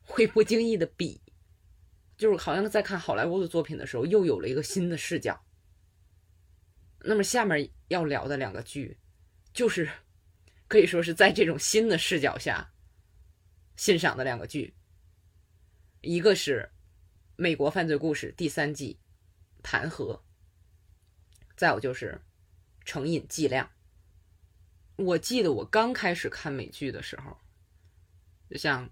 [0.00, 1.20] 会不经意的比，
[2.16, 5.44] 就是好像在看好莱坞的作品的时候，又有了一个新的视角。
[7.00, 8.96] 那么下面要聊的两个剧，
[9.52, 9.90] 就是
[10.68, 12.72] 可以说是在这种新的视角下
[13.76, 14.74] 欣赏的两个剧，
[16.00, 16.66] 一个是
[17.36, 18.98] 《美国犯罪故事》第三季
[19.62, 20.16] 《弹劾》。
[21.58, 22.18] 再有就是
[22.86, 23.70] 成瘾剂量。
[24.98, 27.38] 我记得我刚开始看美剧的时候，
[28.50, 28.84] 就像《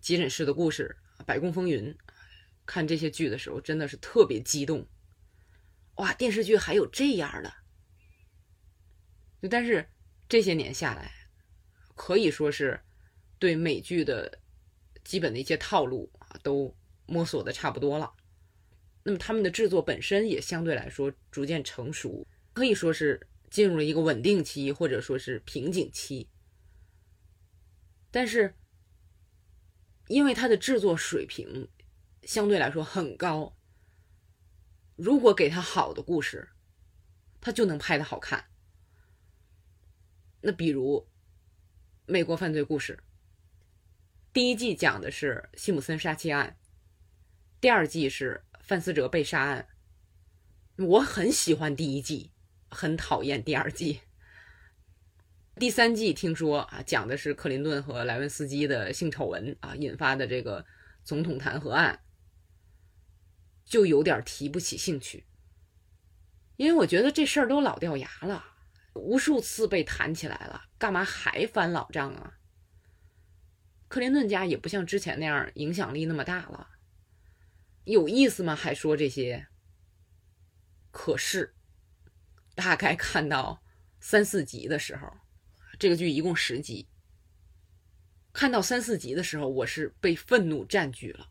[0.00, 1.94] 急诊室的故事》《白宫风云》，
[2.66, 4.84] 看这些剧的时候真的是特别激动。
[5.94, 7.54] 哇，电视剧还有这样的！
[9.48, 9.88] 但是
[10.28, 11.12] 这些年下来，
[11.94, 12.80] 可以说是
[13.38, 14.40] 对美剧的
[15.04, 18.12] 基本的一些套路啊，都摸索的差不多了。
[19.04, 26.28] 那么他们的制作本身也相对来说逐渐成熟，可以说是进入了一个稳定期，或者说是瓶颈期。
[28.10, 28.54] 但是，
[30.08, 31.68] 因为它的制作水平
[32.22, 33.56] 相对来说很高，
[34.96, 36.50] 如果给他好的故事，
[37.40, 38.46] 他就能拍的好看。
[40.40, 41.00] 那比如
[42.06, 42.98] 《美国犯罪故事》，
[44.32, 46.58] 第一季讲的是西姆森杀妻案，
[47.60, 49.68] 第二季是范思哲被杀案。
[50.78, 52.32] 我很喜欢第一季，
[52.76, 54.02] 很讨厌第二季。
[55.54, 60.62] 第三季听说啊，讲的是克林顿和莱文斯基的性丑闻啊引发的这个
[61.02, 62.02] 总统弹劾案，
[63.64, 65.24] 就有点提不起兴趣，
[66.56, 68.44] 因为我觉得这事儿都老掉牙了，
[68.92, 72.34] 无数次被弹起来了，干嘛还翻老账啊？
[73.88, 76.68] 克林顿家也不像之前那样影响力那么大了，
[77.84, 78.54] 有意思吗？
[78.54, 79.46] 还说这些？
[80.90, 81.55] 可是，
[82.56, 83.62] 大概看到
[84.00, 85.06] 三四集的时候。
[85.78, 86.88] 这个剧一共十集，
[88.32, 91.28] 看到三四集的时候，我是被愤怒占据了，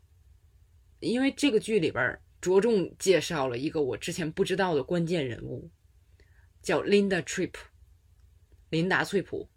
[1.00, 5.72] 因为这个剧里边着重介绍了一个我之前不知道的关键人物，
[6.62, 7.56] 叫 Linda Tripp，
[8.70, 9.50] 琳达·翠普，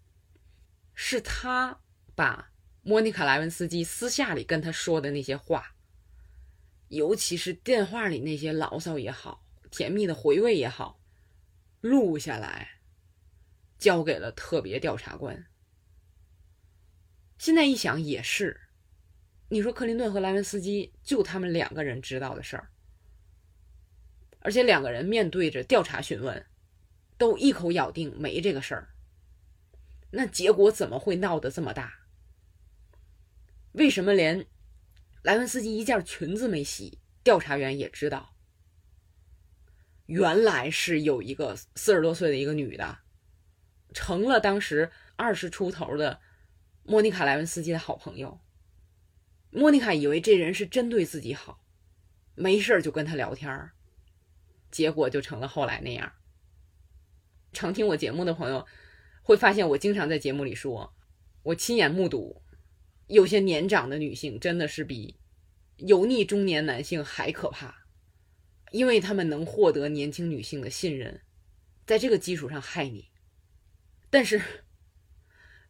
[0.95, 1.79] 是他
[2.15, 2.51] 把
[2.81, 5.75] 莫妮卡·莱文斯基私下里跟他说的那些话，
[6.89, 10.98] 尤其是电话里那些牢骚也好，甜蜜的回味也好，
[11.81, 12.77] 录下来。
[13.79, 15.47] 交给了特别调查官。
[17.39, 18.61] 现在一想也是，
[19.51, 22.71] 你说克林顿和莱文斯基就他们两个人知道的事儿，
[24.41, 26.45] 而且两个人面对着调查询问，
[27.17, 28.89] 都一口咬定没这个事儿，
[30.11, 32.09] 那结果怎么会闹得这么大？
[33.75, 34.45] 为什么连
[35.23, 38.35] 莱文斯基一件裙子没洗，调查员也知道？
[40.09, 42.99] 原来是有一个四十多岁的一个女的。
[43.93, 46.21] 成了当时二十出头的
[46.83, 48.41] 莫妮卡·莱文斯基的好朋友。
[49.51, 51.61] 莫妮卡以为这人是针对自己好，
[52.35, 53.71] 没事就跟他聊天
[54.71, 56.13] 结果就成了后来那样。
[57.53, 58.67] 常听我节目的朋友
[59.23, 60.95] 会发现，我经常在节目里说，
[61.43, 62.43] 我亲眼目睹
[63.07, 65.19] 有些年长的女性真的是比
[65.77, 67.87] 油腻中年男性还可怕，
[68.71, 71.21] 因为他们能获得年轻女性的信任，
[71.87, 73.09] 在这个基础上害你。
[74.11, 74.41] 但是，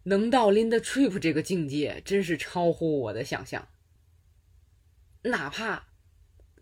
[0.04, 3.68] 能到 Linda Tripp 这个境界，真是超乎我的想象。
[5.22, 5.88] 哪怕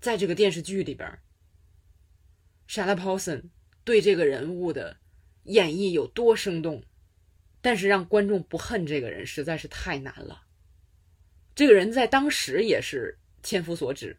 [0.00, 1.18] 在这个电视剧里边
[2.68, 3.50] ，Shala Paulson
[3.84, 4.96] 对这个人物的
[5.44, 6.82] 演绎有多生动，
[7.60, 10.44] 但是让观众不恨这个人实在是太难了。
[11.54, 14.18] 这个人在当时也是千夫所指，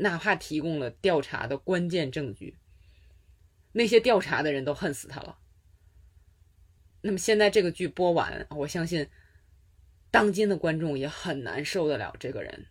[0.00, 2.58] 哪怕提供了调查的关键证据，
[3.72, 5.38] 那些调查的人都恨死他了。
[7.02, 9.08] 那么现在这个剧播完，我相信
[10.10, 12.66] 当今的观众也很难受得了这个人，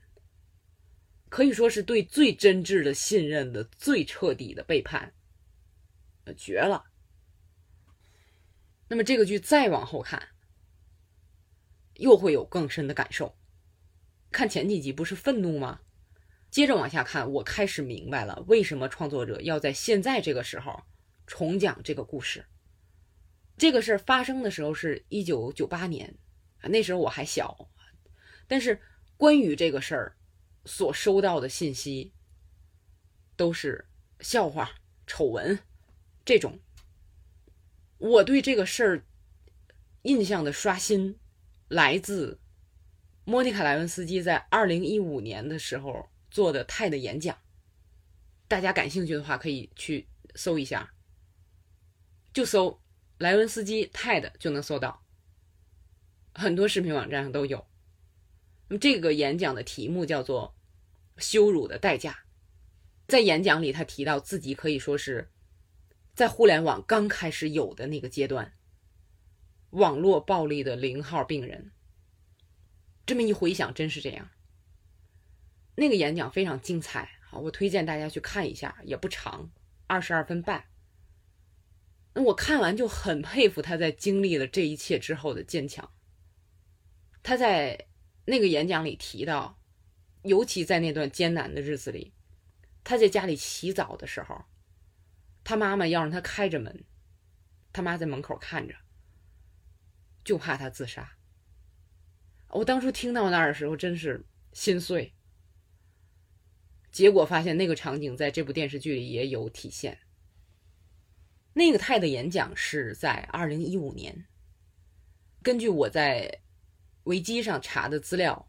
[1.29, 5.13] 可以说是对最真挚的信任的最彻底的背叛，
[6.35, 6.85] 绝了。
[8.87, 10.29] 那么这个剧再往后看，
[11.93, 13.37] 又会有更深的感受。
[14.31, 15.81] 看前几集不是愤怒吗？
[16.49, 20.81] 接着往下看，我开始明白了为什么创作者要在现在这个时候
[21.27, 22.45] 重讲这个故事。
[23.57, 26.17] 这个事儿发生的时候是一九九八年，
[26.63, 27.69] 那时候我还小，
[28.47, 28.81] 但是
[29.15, 30.17] 关于这个事儿
[30.65, 32.13] 所收到的信息
[33.35, 33.87] 都是
[34.21, 34.71] 笑话、
[35.05, 35.59] 丑闻
[36.25, 36.59] 这种。
[37.97, 39.05] 我对这个事儿
[40.03, 41.19] 印象的刷新
[41.67, 42.39] 来自
[43.25, 47.37] 莫妮卡·莱文斯基在二零一五年的时候做的泰的演讲，
[48.47, 50.93] 大家感兴趣的话可以去搜一下，
[52.33, 52.79] 就搜。
[53.17, 55.03] 莱文斯基 TED 就能搜到，
[56.33, 57.67] 很多视频网站上都有。
[58.69, 60.55] 那么这个演讲的题目叫做
[61.21, 62.11] 《羞辱的代价》。
[63.09, 65.29] 在演讲里，他提到自己可以说是
[66.15, 68.53] 在互联网刚开始有的那个阶段，
[69.71, 71.71] 网络暴力的零号病人。
[73.05, 74.29] 这么一回想，真是这样。
[75.79, 79.49] 那个演讲非常精彩啊，我推荐大家去看一下，也不长，
[79.87, 80.65] 二十二分半。
[82.13, 85.89] 那我看完就很佩服他在经历了这一切之后的坚强。
[87.23, 87.87] 他在
[88.25, 89.57] 那个演讲里提到，
[90.23, 92.13] 尤其在那段艰难的日子里，
[92.83, 94.43] 他在家里洗澡的时候，
[95.45, 96.83] 他妈妈要让他开着门，
[97.71, 98.75] 他妈在门口看着，
[100.25, 101.15] 就怕他自杀。
[102.49, 105.13] 我当初听到那儿的时候真是心碎。
[106.91, 109.99] 结果发现那个场景在这部电视剧里也有体现。
[111.53, 114.25] 那个泰的演讲是在二零一五年。
[115.41, 116.41] 根据我在
[117.03, 118.47] 维基上查的资料，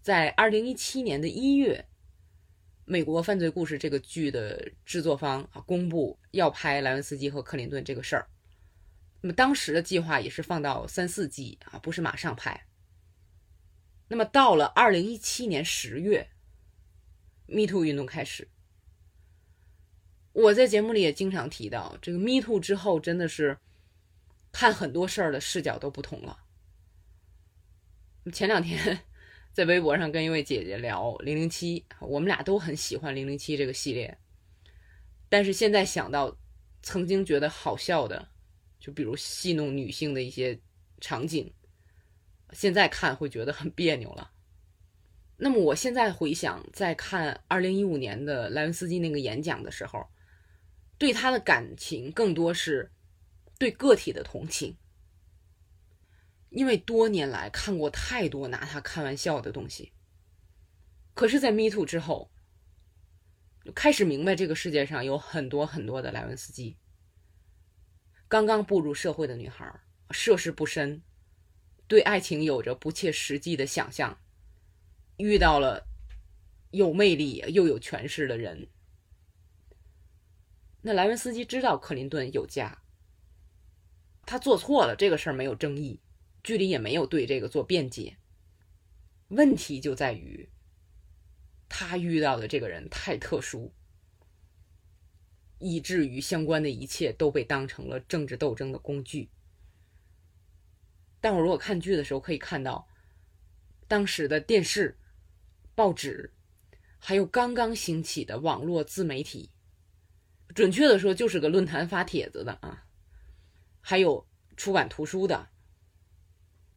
[0.00, 1.86] 在二零一七年的一月，
[2.84, 8.28] 美国犯罪故事这个剧的制作方啊公布要拍莱文斯基和克林顿这个事儿。
[9.20, 12.66] 那么当时的计划也是放到三四季啊，不是马上拍。
[14.08, 16.28] 那么到了二零一七年十月
[17.46, 18.48] ，Me Too 运动开始。
[20.32, 23.58] 我在节目里也经常提到，这个 Me Too 之后，真的是
[24.50, 26.38] 看很多事儿的视角都不同了。
[28.32, 29.00] 前两天
[29.52, 34.18] 在微博上跟一位姐姐聊《零零七》，我们俩都很喜欢《零零七》这个系列，
[35.28, 36.36] 但是现在想到
[36.82, 38.28] 曾经觉得好笑的。
[38.80, 40.58] 就比如戏弄女性的一些
[41.00, 41.54] 场景，
[42.52, 44.32] 现在看会觉得很别扭了。
[45.36, 50.06] 那么我现在回想，在看二零一五年的莱文斯基那个演讲的时候，
[50.98, 52.92] 对他的感情更多是
[53.58, 54.76] 对个体的同情，
[56.50, 59.92] 因为多年来看过太多拿他开玩笑的东西。
[61.14, 62.30] 可是，在 Me Too 之后，
[63.74, 66.78] 开始明白这个世界上有很多很多的莱文斯基。
[68.28, 71.02] 刚刚步入社会的女孩，涉世不深，
[71.86, 74.21] 对爱情有着不切实际的想象，
[75.16, 75.86] 遇到了
[76.70, 78.68] 有魅力又有权势的人。
[80.82, 82.82] 那莱文斯基知道克林顿有家，
[84.26, 86.00] 他做错了这个事儿没有争议，
[86.42, 88.16] 剧里也没有对这个做辩解。
[89.28, 90.48] 问题就在于，
[91.68, 93.72] 他遇到的这个人太特殊。
[95.64, 99.30] 以至于相关的一切都被当成了政治斗争的工具。
[101.20, 102.88] 但我如果看剧的时候可以看到，
[103.86, 104.98] 当时的电视、
[105.74, 106.32] 报纸，
[106.98, 109.50] 还有刚刚兴起的网络自媒体，
[110.54, 112.86] 准确的说就是个论坛发帖子的啊，
[113.80, 115.48] 还有出版图书的，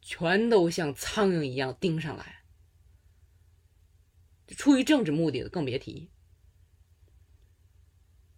[0.02, 2.44] 全都像苍蝇一样盯上来。
[4.50, 6.10] 出于政治目的的更别提。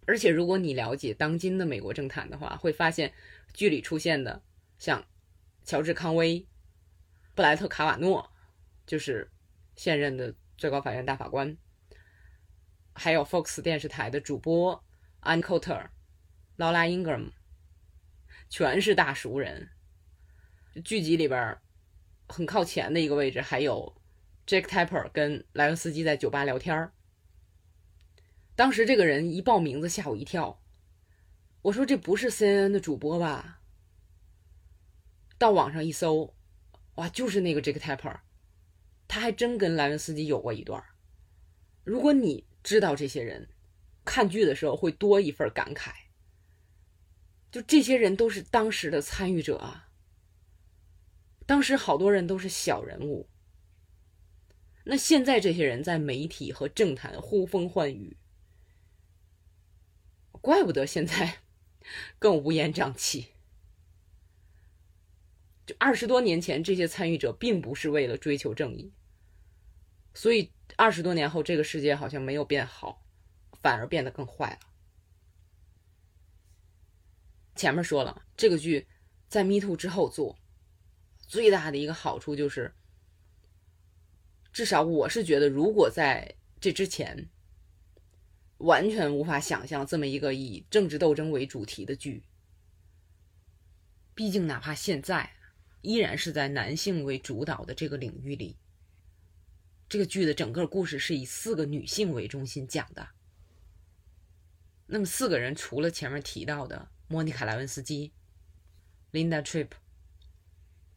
[0.06, 3.12] 而且，如果你了解当今的美国政坛的话，会发现
[3.52, 4.42] 剧里出现的
[4.78, 5.06] 像
[5.64, 6.48] 乔治·康威、
[7.34, 8.32] 布莱特·卡瓦诺，
[8.86, 9.30] 就是
[9.76, 11.56] 现任的最高法院大法官，
[12.92, 14.84] 还有 Fox 电视台的主播
[15.20, 15.92] 安·寇特尔、
[16.56, 17.30] 劳拉·英格姆，
[18.50, 19.70] 全是大熟人。
[20.84, 21.56] 剧集里边
[22.28, 24.02] 很靠前的一个位置，还有
[24.48, 26.92] Jack Tapper 跟莱文斯基在酒吧聊天儿。
[28.56, 30.60] 当时这个人一报名字吓我一跳，
[31.62, 33.60] 我说这不是 CNN 的主播吧？
[35.38, 36.34] 到网上一搜，
[36.96, 38.18] 哇，就是那个 Jack Tapper，
[39.08, 40.84] 他还真跟莱文斯基有过一段。
[41.82, 43.48] 如果你知道这些人，
[44.04, 45.90] 看剧的时候会多一份感慨。
[47.50, 49.88] 就这些人都是当时的参与者啊，
[51.46, 53.30] 当时好多人都是小人物，
[54.84, 58.18] 那现在这些人在媒体和政坛呼风唤雨。
[60.42, 61.38] 怪不得现在
[62.18, 63.28] 更乌烟瘴气。
[65.64, 68.92] 就二十多年前，这些参与者并不是为了追求正义，
[70.18, 73.06] 所以二十多年后，这个世界好像没有变好，
[73.62, 74.58] 反而变得更坏了。
[77.54, 78.88] 前面说了，这个剧
[79.28, 80.36] 在 Me Too 之后做，
[81.20, 82.74] 最大的一个好处就是，
[84.52, 87.28] 至少我是觉得，如果在这之前。
[88.56, 92.24] 完全无法想象这么一个以政治斗争为主题的剧。
[94.16, 95.30] 毕竟，哪怕现在，
[95.80, 98.56] 依然是在男性为主导的这个领域里，
[99.88, 103.08] 这个剧的整个故事是以四个女性为中心讲的。
[104.86, 108.12] 那么，四个人除了前面提到的莫妮卡·莱文斯基、
[109.12, 109.70] Linda Tripp，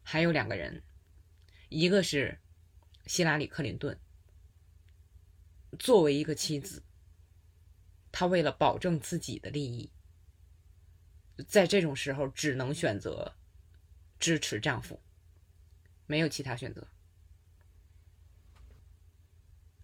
[0.03, 0.83] 还有两个人，
[1.69, 2.39] 一个是
[3.05, 3.97] 希拉里·克林顿，
[5.79, 6.83] 作为一个妻子。
[8.11, 9.89] 她为了保证自己的利益，
[11.47, 13.35] 在这种时候只能选择
[14.19, 14.99] 支持丈夫，
[16.07, 16.85] 没有其他选择。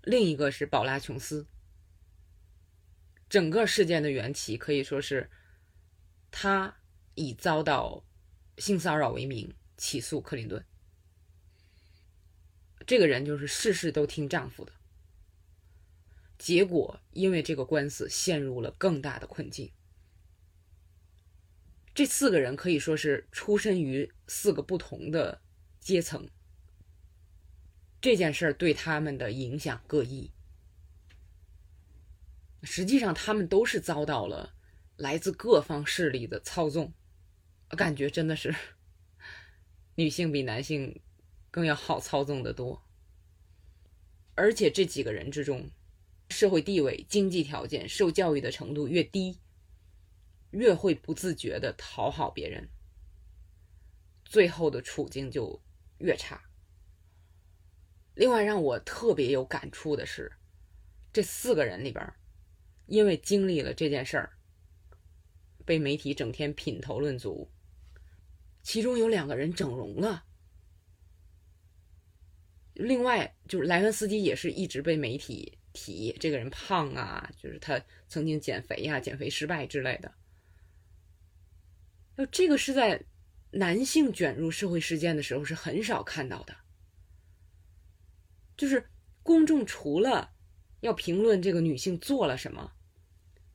[0.07, 1.45] 另一个是宝拉·琼斯，
[3.27, 5.29] 整个事件的缘起可以说是
[6.31, 6.77] 她
[7.15, 8.05] 以遭到
[8.57, 10.65] 性骚扰为名起诉克林顿。
[12.85, 14.71] 这个人就是事事都听丈夫的。
[16.37, 19.73] 结果，因为这个官司陷入了更大的困境。
[21.93, 25.41] 这四个人可以说是出身于四个不同的
[25.81, 26.29] 阶层，
[27.99, 30.31] 这件事儿对他们的影响各异。
[32.63, 34.55] 实际上，他们都是遭到了
[34.97, 36.93] 来自各方势力的操纵，
[37.69, 38.53] 感觉真的是
[39.95, 41.01] 女性比男性
[41.51, 42.83] 更要好操纵的多。
[44.35, 45.69] 而且这几个人之中，
[46.29, 49.39] 社会地位、经济条件、受教育的程度越低，
[50.51, 52.69] 越会不自觉的讨好别人，
[54.25, 55.61] 最后的处境就
[55.99, 56.46] 越差。
[58.17, 60.31] 另外，让我特别有感触的是，
[61.13, 62.11] 这四个人里边，
[62.87, 64.31] 因为经历了这件事儿，
[65.65, 67.47] 被媒体整天品头论足。
[68.63, 70.25] 其中有两个人整容了，
[72.73, 80.11] 另外就是莱文斯基也是一直被媒体提这个人胖啊，就是他曾经减肥呀、减肥失败之类的。
[82.15, 82.99] 那这个是在
[83.51, 86.57] 男性卷入社会事件的时候是很少看到的。
[88.57, 88.89] 就是
[89.21, 90.31] 公众除了
[90.81, 92.73] 要评论这个女性做了什么，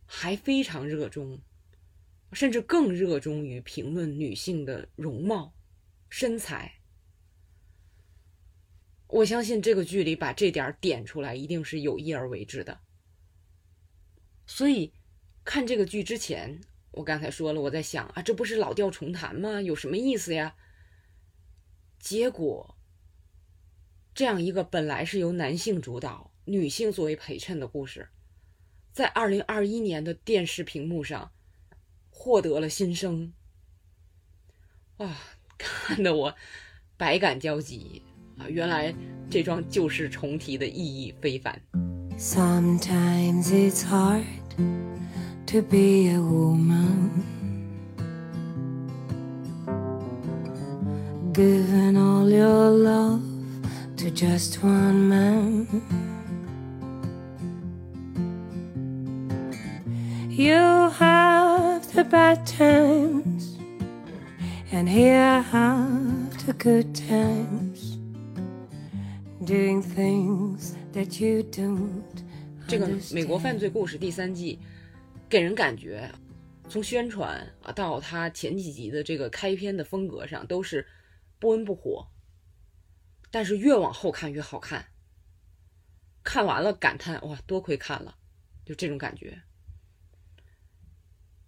[0.07, 1.42] 还非常热衷，
[2.32, 5.55] 甚至更热衷于评论女性的容貌、
[6.09, 6.80] 身材。
[9.09, 12.80] 我相信这个剧里把这点点出来，一定是有意而为之的。
[14.46, 14.92] 所以
[15.44, 16.61] 看这个剧之前，
[16.92, 19.61] 我刚才说了，我在想啊，这不是老调重弹吗？
[19.61, 20.55] 有什么意思呀？
[21.98, 22.78] 结果。
[24.14, 28.08] 这样一个本来是由男性主导、女性作为陪衬的故事，
[28.92, 31.30] 在二零二一年的电视屏幕上
[32.10, 33.32] 获得了新生，
[34.98, 35.16] 哇，
[35.56, 36.34] 看得我
[36.98, 38.02] 百感交集
[38.36, 38.44] 啊！
[38.50, 38.94] 原来
[39.30, 41.62] 这桩旧事重提的意义非凡。
[42.18, 44.24] Sometimes it's hard
[45.46, 47.08] to be a woman,
[51.32, 53.32] given all your love.
[54.03, 55.66] To just one man.
[60.28, 63.59] You have the bad times,
[64.72, 67.96] and here I have the good times,
[69.44, 72.03] doing things that you don't.
[72.66, 74.59] 这个美国犯罪故事第三季，
[75.28, 76.11] 给人感觉，
[76.68, 80.84] 从宣传啊到它前几集的这个开篇的风格上，都是
[81.38, 82.05] 不温不火。
[83.33, 84.93] 但是越往后看越好看，
[86.22, 88.18] 看完了感叹哇，多亏看了，
[88.62, 89.43] 就这种感觉。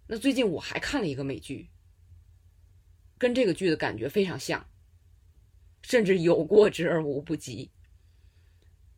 [0.07, 1.69] 那最近我还看了一个美剧，
[3.19, 4.67] 跟这个剧的感觉非常像，
[5.83, 7.71] 甚至有过之而无不及。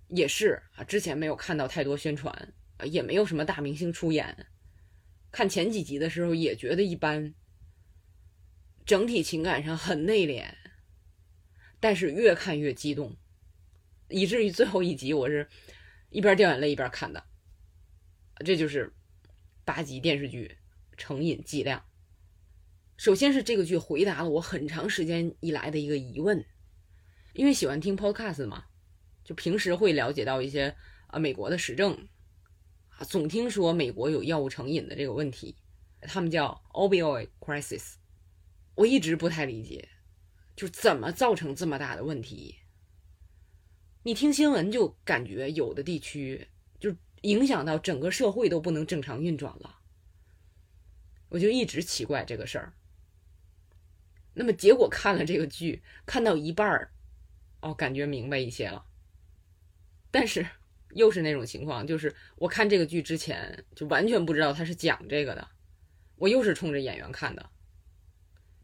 [0.08, 2.54] 也是啊，之前没有看到太多宣传，
[2.86, 4.48] 也没有什么大明星出演，
[5.30, 7.34] 看前几集的时候也觉得一般，
[8.86, 10.54] 整体情感上很内敛。
[11.80, 13.16] 但是越看越激动，
[14.10, 15.48] 以至于最后一集我是
[16.10, 17.24] 一边掉眼泪一边看的。
[18.46, 18.94] 这就是
[19.66, 20.58] 八集电视剧
[20.98, 21.80] 《成瘾剂量》。
[22.98, 26.44] 首先是这个剧回答了我很长时间以来的一个疑问，
[27.34, 28.66] 因为喜欢听 podcast 嘛，
[29.24, 30.76] 就平时会了解到一些
[31.08, 32.08] 啊美国的时政
[32.90, 35.56] 啊，总听说美国有药物成瘾的这个问题，
[36.02, 37.94] 他们叫 opioid crisis，
[38.74, 39.88] 我一直不太理解。
[40.58, 42.56] 就怎么造成这么大的问题？
[44.02, 46.48] 你听新闻就感觉有的地区
[46.80, 49.80] 就影响到整个社会都不能正常运转了。
[51.30, 52.74] 我就一直奇怪这个事儿。
[54.34, 56.92] 那么结果看了这个剧，看到一半儿，
[57.62, 58.84] 哦，感觉明白一些了。
[60.10, 60.44] 但是
[60.92, 65.48] 又是那种情况，就是我看这个剧之前就完全不知道他是讲这个的，
[66.16, 67.48] 我又是冲着演员看的。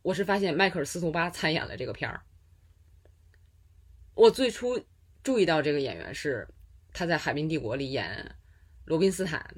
[0.03, 2.21] 我是发现迈克尔·斯图巴参演了这个片儿。
[4.13, 4.83] 我最初
[5.23, 6.45] 注意到这个演员是
[6.91, 8.35] 他在《海滨帝国》里演
[8.83, 9.55] 罗宾斯坦，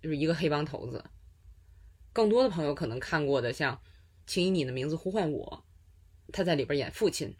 [0.00, 1.04] 就是一个黑帮头子。
[2.14, 3.76] 更多的朋友可能看过的，像
[4.26, 5.64] 《请以你的名字呼唤我》，
[6.32, 7.36] 他在里边演父亲。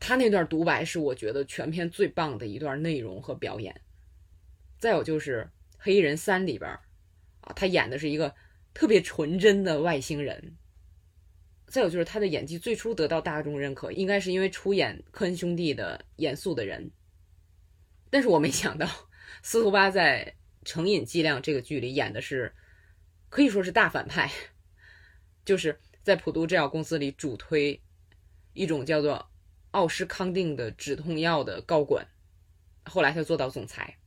[0.00, 3.82] 他那段独白是我觉得全片最棒的一段内容和表演。
[4.78, 6.70] 再有就是《黑衣人三》里边，
[7.42, 8.34] 啊，他演的是一个
[8.72, 10.56] 特别纯真的外星人。
[11.68, 16.90] 再有就是他的演技最初得到大众认可，应该是因为出演科恩兄弟的严肃的人。
[18.08, 18.88] 但是我没想到，
[19.42, 20.34] 司徒巴在
[20.68, 22.54] 《成瘾剂量》这个剧里演的是
[23.28, 24.30] 可以说是大反派，
[25.44, 27.82] 就是在普渡制药公司里主推
[28.52, 29.28] 一种叫做
[29.72, 32.06] 奥施康定的止痛药的高管，
[32.84, 33.98] 后来他做到总裁。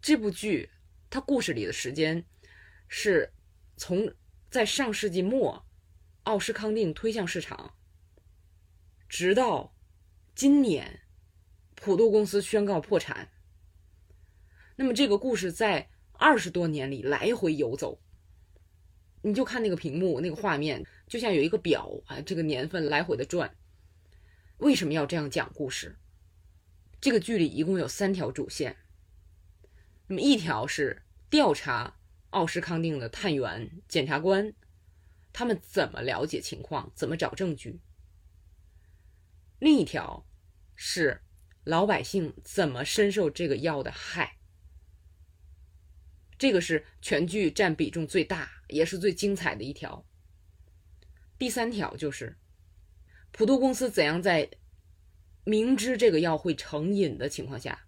[0.00, 0.70] 这部剧
[1.10, 2.24] 它故事里的时间
[2.86, 3.32] 是
[3.76, 4.14] 从
[4.48, 5.65] 在上世纪末。
[6.26, 7.74] 奥施康定推向市场，
[9.08, 9.76] 直到
[10.34, 11.02] 今年，
[11.76, 13.28] 普渡公司宣告破产。
[14.74, 18.00] 那么，这个故事在二十多年里来回游走。
[19.22, 23.56] 你就看那个屏幕，那个画面，就像有一个表啊，这个年份来回的转。
[24.58, 25.96] 为什么要这样讲故事？
[27.00, 28.76] 这个剧里一共有三条主线。
[30.08, 31.96] 那么一条是调查
[32.30, 34.52] 奥施康定的探员、检察官，
[35.36, 37.78] 他们怎么了解情况，怎么找证据；
[39.58, 40.26] 另一条
[40.74, 41.20] 是
[41.62, 44.38] 老百姓怎么深受这个药的害。
[46.38, 50.06] 这个是全剧占比重最大，也是最精彩的一条。
[51.36, 52.38] 第三条就是
[53.30, 54.50] 普渡公司怎样在
[55.44, 57.86] 明知这个药会成瘾的情况下。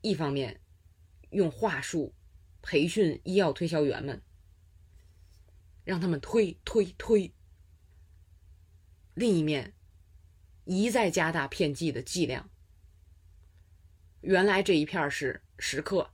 [0.00, 0.62] 一方面，
[1.28, 2.14] 用话术
[2.62, 4.22] 培训医药推销员们，
[5.84, 7.32] 让他们推推推；
[9.14, 9.74] 另一面，
[10.64, 12.50] 一再加大骗剂的剂量。
[14.20, 16.10] 原来这一片是十克，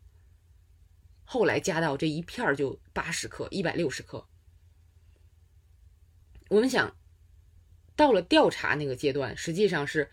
[1.24, 4.26] 后来加到这一片就八十克、一百六十克。
[6.48, 6.96] 我们想，
[7.94, 10.10] 到了调查那个阶段，实际上是。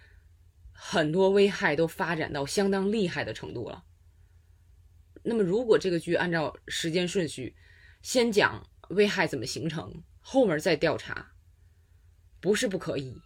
[0.77, 3.85] 很多危害都发展到相当厉害的程度了。
[5.23, 7.55] 那么，如果这个剧按照时间顺序，
[8.01, 11.33] 先讲危害怎么形成，后面再调查，
[12.39, 13.21] 不是不可以。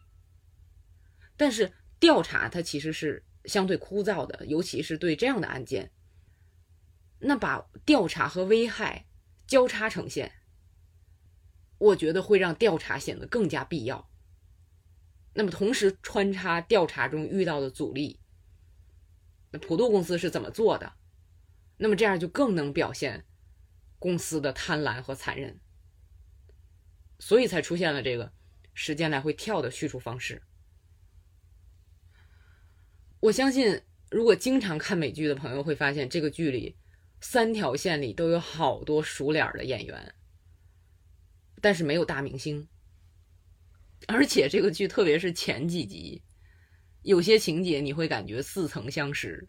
[1.38, 5.92] 但是调查它其实是相对枯燥的，尤其是对这样的案件。
[7.20, 9.08] 那把调查和危害
[9.46, 10.32] 交叉呈现，
[11.78, 14.10] 我觉得会让调查显得更加必要。
[15.34, 18.20] 那么，同时穿插调查中遇到的阻力，
[19.52, 20.94] 那普渡公司是怎么做的？
[21.78, 23.26] 那么这样就更能表现
[24.00, 25.60] 公司的贪婪和残忍，
[27.20, 28.34] 所以才出现了这个
[28.74, 30.42] 时间来回跳的叙述方式。
[33.20, 36.78] 我相信，如果经常看美剧的朋友会发现，这个剧里
[37.20, 40.16] 三条线里都有好多熟脸的演员，
[41.62, 42.70] 但是没有大明星。
[44.08, 46.24] 而且这个剧，特别是前几集，
[47.02, 49.46] 有些情节你会感觉似曾相识，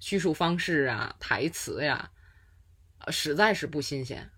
[0.00, 2.10] 叙述方式啊、台词呀，
[3.10, 4.30] 实在是不新鲜。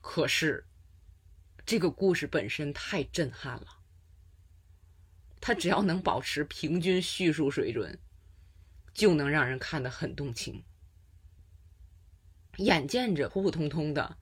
[0.00, 0.66] 可是，
[1.64, 3.66] 这个故事本身太震撼了，
[5.40, 7.98] 它只要能保持平均叙述水准，
[8.92, 10.64] 就能让人看得很动情。
[12.56, 14.16] 眼见着普普通通的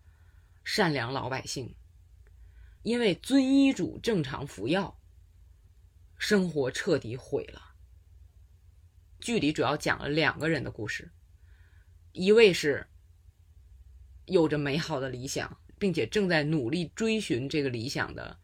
[0.64, 1.74] 善良老百姓。
[2.82, 5.00] 因为遵医嘱正常服药，
[6.18, 7.74] 生活彻底毁了。
[9.20, 11.10] 剧里主要讲了两个人的故事，
[12.14, 12.86] 一位是
[14.26, 18.38] 有着美好的理想，并且正在努力追寻这个理想的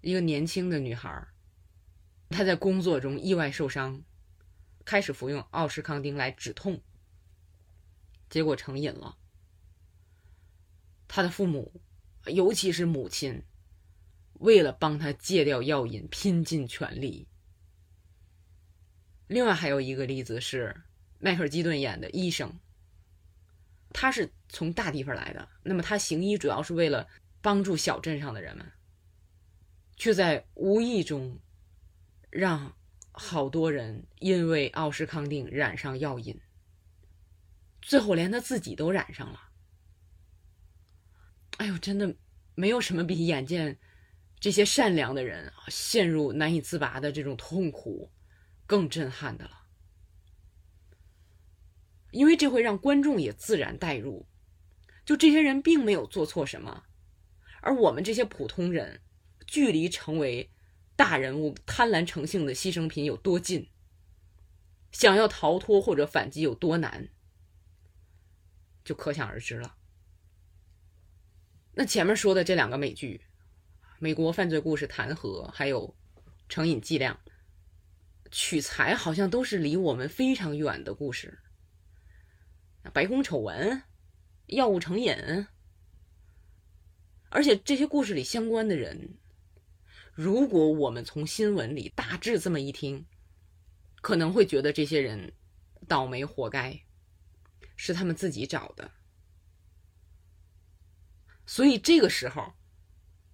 [0.00, 1.26] 一个年轻的女孩。
[2.28, 4.04] 她在工作中意外受伤，
[4.84, 6.80] 开始服用奥施康定来止痛，
[8.30, 9.18] 结果成瘾了。
[11.08, 11.80] 她的父母，
[12.26, 13.42] 尤其是母亲。
[14.34, 17.26] 为了帮他戒掉药瘾，拼尽全力。
[19.26, 20.84] 另外还有一个例子是
[21.18, 22.56] 迈克尔基顿演的医生，
[23.92, 27.08] 他是从大地方来的，那么他行医主要是为了
[27.40, 28.66] 帮助小镇上的人们，
[29.96, 31.38] 却在无意中
[32.30, 32.76] 让
[33.12, 36.40] 好多人因为奥施康定染上药瘾，
[37.82, 39.40] 最后连他自己都染上了。
[41.56, 42.14] 哎呦，真的
[42.54, 43.78] 没有什么比眼见。
[44.40, 48.08] 这些善良的人陷入难以自拔的这种痛苦，
[48.68, 49.57] 更震撼的了，
[52.10, 54.26] 因为这会让观众也自然代入，
[55.04, 56.84] 就这些人并没有做错什么，
[57.60, 59.00] 而我们这些普通人，
[59.46, 60.50] 距离成为
[60.96, 63.68] 大人物、贪婪成性的牺牲品有多近，
[64.92, 67.08] 想要逃脱或者反击有多难，
[68.84, 69.76] 就可想而知了。
[71.74, 73.22] 那前面说的这两个美剧。
[74.00, 75.96] 美国犯罪故事弹劾，还有
[76.48, 77.18] 成瘾剂量，
[78.30, 81.40] 取材好像都是离我们非常远的故事。
[82.92, 83.82] 白宫丑闻，
[84.46, 85.46] 药物成瘾，
[87.30, 89.18] 而且这些故事里相关的人，
[90.12, 93.06] 如果我们从新闻里大致这么一听，
[94.00, 95.34] 可能会觉得这些人
[95.86, 96.84] 倒霉活该，
[97.76, 98.92] 是他们自己找的。
[101.46, 102.54] 所以这个时候。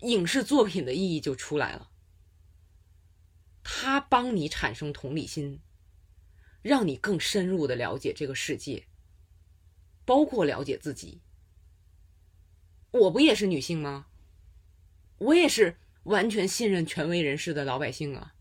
[0.01, 1.91] 影视作品的意义就出来了，
[3.63, 5.63] 它帮你产生同理心，
[6.61, 8.87] 让你更深入的了解这个世界，
[10.05, 11.21] 包括了解自己。
[12.91, 14.07] 我不也是女性吗？
[15.19, 18.35] 我也是完全信任权威人士的老百姓啊。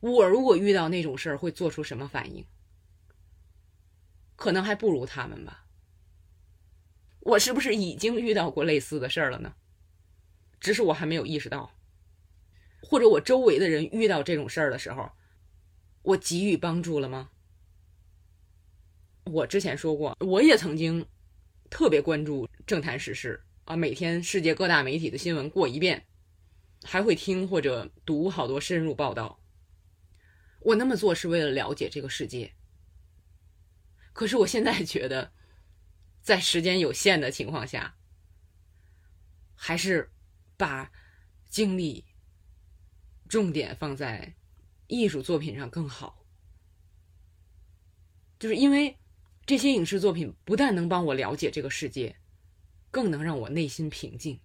[0.00, 2.46] 我如果遇到那种事儿，会做出什么反应？
[4.36, 5.66] 可能还不如他们吧。
[7.20, 9.54] 我是不是已经遇到过类似的事儿了呢？
[10.60, 11.72] 只是我还没有意识到，
[12.82, 15.12] 或者我周围的人遇到这种事儿的时候，
[16.02, 17.30] 我给予帮助了吗？
[19.32, 21.06] 我之前说过，我也曾经
[21.70, 26.06] 特别关注政坛时事啊，每天世界各大媒体的新闻过一遍，
[26.82, 29.38] 还会听或者读好多深入报道。
[30.60, 32.52] 我那么做是为了了解这个世界。
[34.12, 35.30] 可是我现在 觉得，
[36.22, 37.94] 在时间有限的情况下，
[39.54, 40.10] 还是
[40.56, 40.90] 把
[41.48, 42.04] 精力
[43.28, 44.34] 重点放在
[44.86, 46.24] 艺术作品上更好。
[48.38, 48.96] 就是因为。
[49.48, 52.16] 这些影视作品不但能帮我了解这个世界，
[52.90, 54.40] 更能让我内心平静。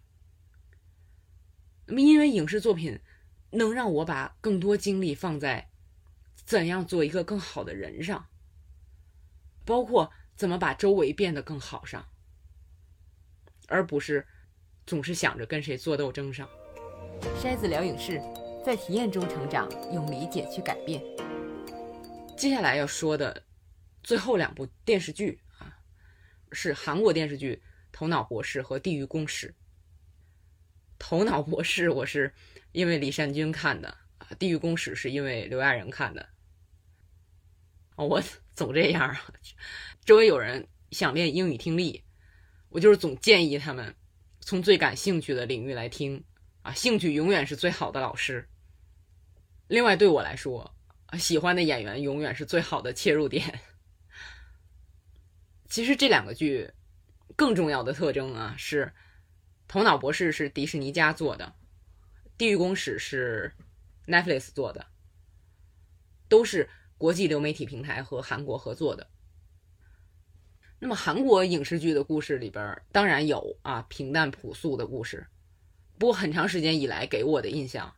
[1.88, 3.02] 那么，因为影视作品
[3.50, 5.70] 能让我把更多精力放在
[6.46, 8.28] 怎样做一个更好的人上，
[9.66, 12.08] 包括怎么把周围变得更好上，
[13.68, 14.26] 而不是
[14.88, 16.48] 总是想着跟谁做斗争上。
[17.42, 18.22] 筛子聊影视，
[18.66, 21.04] 在体验中成长，用理解去改变。
[22.38, 23.44] 接下来要说的。
[24.04, 25.80] 最后两部电视剧啊，
[26.52, 27.56] 是韩国电视剧
[27.92, 29.48] 《头脑博士》和《地狱公使》。
[31.00, 32.34] 《头脑博士》我是
[32.74, 36.30] 因为李善均看的啊，《地狱公使》是因为刘亚仁看的。
[37.96, 38.22] 我
[38.54, 39.34] 总这样啊，
[40.04, 42.04] 周围有人想练英语听力，
[42.70, 43.96] 我就是总建议他们
[44.42, 46.24] 从最感兴趣的领域来听
[46.62, 48.50] 啊，兴趣永远是最好的老师。
[49.68, 50.76] 另外，对我来说，
[51.18, 53.60] 喜欢的演员永远是最好的切入点。
[55.74, 56.70] 其实这两个剧
[57.36, 58.86] 更重要的特征啊，是
[59.68, 61.52] 《头脑博士》是迪士尼家做的，
[62.38, 63.52] 《地狱公使》是
[64.06, 64.86] Netflix 做的，
[66.30, 69.10] 都是国际流媒体平台和韩国合作的。
[70.78, 75.26] 那么韩国影视剧的故事里边，当然有啊平淡朴素的故事，
[75.98, 77.92] 不过很长时间以来给我的印象，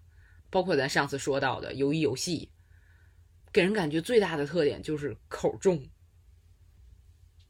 [0.49, 2.49] 包括咱上次说到的《鱿鱼游戏》，
[3.51, 5.85] 给人感觉最大的特点就是口重。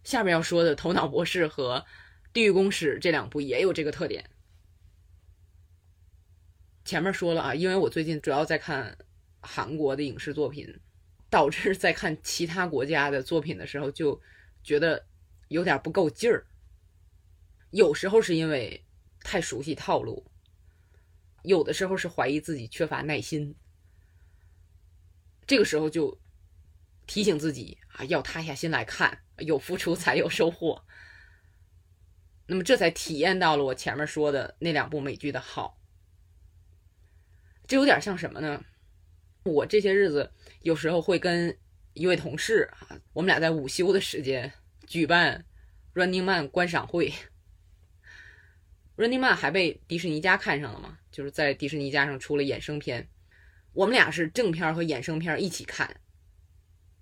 [0.05, 1.79] 下面要说的《头脑博士》和
[2.31, 4.29] 《地狱公使》这两部也有这个特点。
[6.85, 8.95] 前面说了啊，因为我最近主要在看
[9.41, 10.79] 韩国的影视作品，
[11.31, 14.21] 导致在看其他国家的作品的时候就
[14.63, 15.03] 觉得
[15.47, 16.45] 有点不够劲儿。
[17.71, 18.85] 有时候是因为
[19.21, 20.23] 太熟悉套路，
[21.41, 23.55] 有的时候是怀疑自己缺乏耐心。
[25.47, 26.19] 这个时候就
[27.05, 29.19] 提醒自己啊，要塌下心来看。
[29.39, 30.85] 有付出才有收获，
[32.45, 35.77] 那么这才体验到了我前面说的那两部美剧的好。
[37.67, 38.63] 这有点像什么呢？
[39.43, 40.31] 我这些日子
[40.61, 41.57] 有时候会跟
[41.91, 44.53] 一位同事啊，我们俩在午休的时间
[44.87, 45.45] 举办
[46.01, 47.09] 《Running Man》观赏会，
[48.95, 50.97] 《Running Man》还被迪士尼家看上了嘛？
[51.11, 53.09] 就是在迪士尼家上出了衍生片，
[53.73, 55.99] 我们俩是正片和衍生片一起看，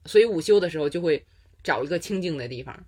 [0.06, 1.26] 所以午休的时候就会。
[1.64, 2.86] 找一个清静的地方，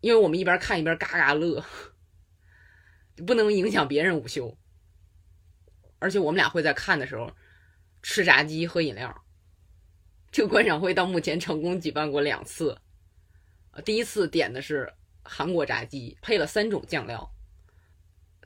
[0.00, 1.62] 因为我们一边看一边嘎嘎乐，
[3.26, 4.56] 不能影响别人午休。
[5.98, 7.30] 而且我们俩会在看的时候
[8.02, 9.14] 吃炸鸡、喝饮料。
[10.30, 12.80] 这个观赏会到目前成功举办过两次，
[13.84, 14.90] 第一次点的是
[15.22, 17.20] 韩国炸鸡，配了三种酱料；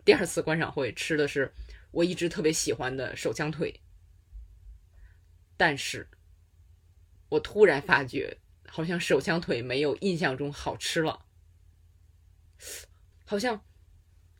[0.04, 1.54] 第二次观赏会吃的是
[1.92, 3.80] 我一直特别喜欢的手枪腿。
[5.56, 6.08] 但是，
[7.30, 8.36] 我突然发觉。
[8.72, 11.26] 好像手枪腿没有印象中好吃了，
[13.24, 13.64] 好像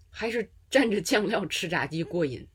[0.08, 2.46] 还是蘸着酱料吃炸鸡过瘾。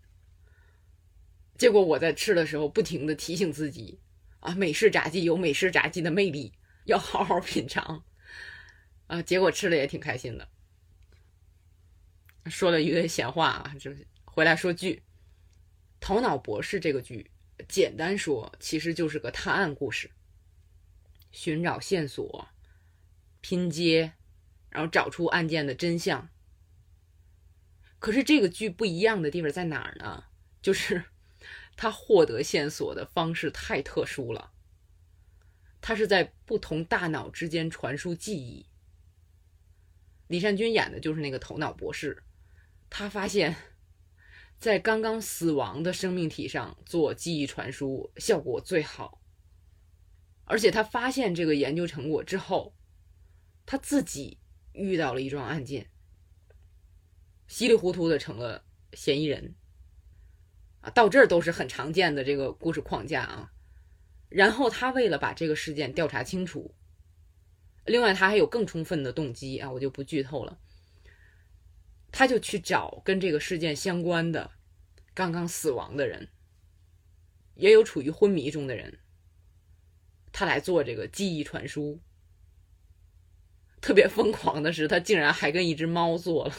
[1.57, 3.99] 结果我在吃的时候不停的提醒自己
[4.39, 6.53] 啊，美式炸鸡有美式炸鸡的魅力，
[6.85, 8.05] 要好好品尝
[9.07, 9.21] 啊。
[9.21, 10.47] 结果吃的也挺开心的。
[12.45, 13.91] 说了一堆闲话啊，就
[14.23, 14.95] 回来说剧
[15.99, 17.29] 《头脑博士》这个剧，
[17.67, 20.09] 简单说其实就是个探案故事。
[21.35, 22.47] 寻找线索，
[23.41, 24.13] 拼接，
[24.69, 26.29] 然后找出案件的真相。
[27.99, 30.23] 可是这个剧不一样的地方在哪儿呢？
[30.61, 31.03] 就是
[31.75, 34.53] 他获得线索的方式太特殊了。
[35.81, 38.67] 他是在不同大脑之间传输记忆。
[40.27, 42.23] 李善均演的就是那个头脑博士，
[42.89, 43.57] 他发现，
[44.57, 49.21] 在刚刚死亡的生命体上做记忆传输效果最好。
[50.45, 52.75] 而且他发现这个研究成果之后，
[53.65, 54.39] 他自己
[54.73, 55.89] 遇到了一桩案件，
[57.47, 59.55] 稀里糊涂的成了嫌疑人。
[60.81, 63.51] 啊，到这儿都是很常见的这个故事框架啊。
[64.29, 66.75] 然后他为了把这个事件调查清楚，
[67.85, 70.59] 另外，他还有更充分的动机啊，我就不剧透了。
[72.11, 74.51] 他就去找跟这个事件相关的
[75.13, 76.29] 刚刚死亡的人，
[77.55, 78.99] 也有处于昏迷中的人，
[80.37, 82.01] 他来做这个记忆传输。
[83.79, 86.53] 特别疯狂的是，他竟然还跟一只猫做了。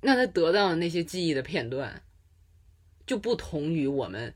[0.00, 2.02] 那他得到的那些记忆的片段，
[3.06, 4.34] 就不同于我们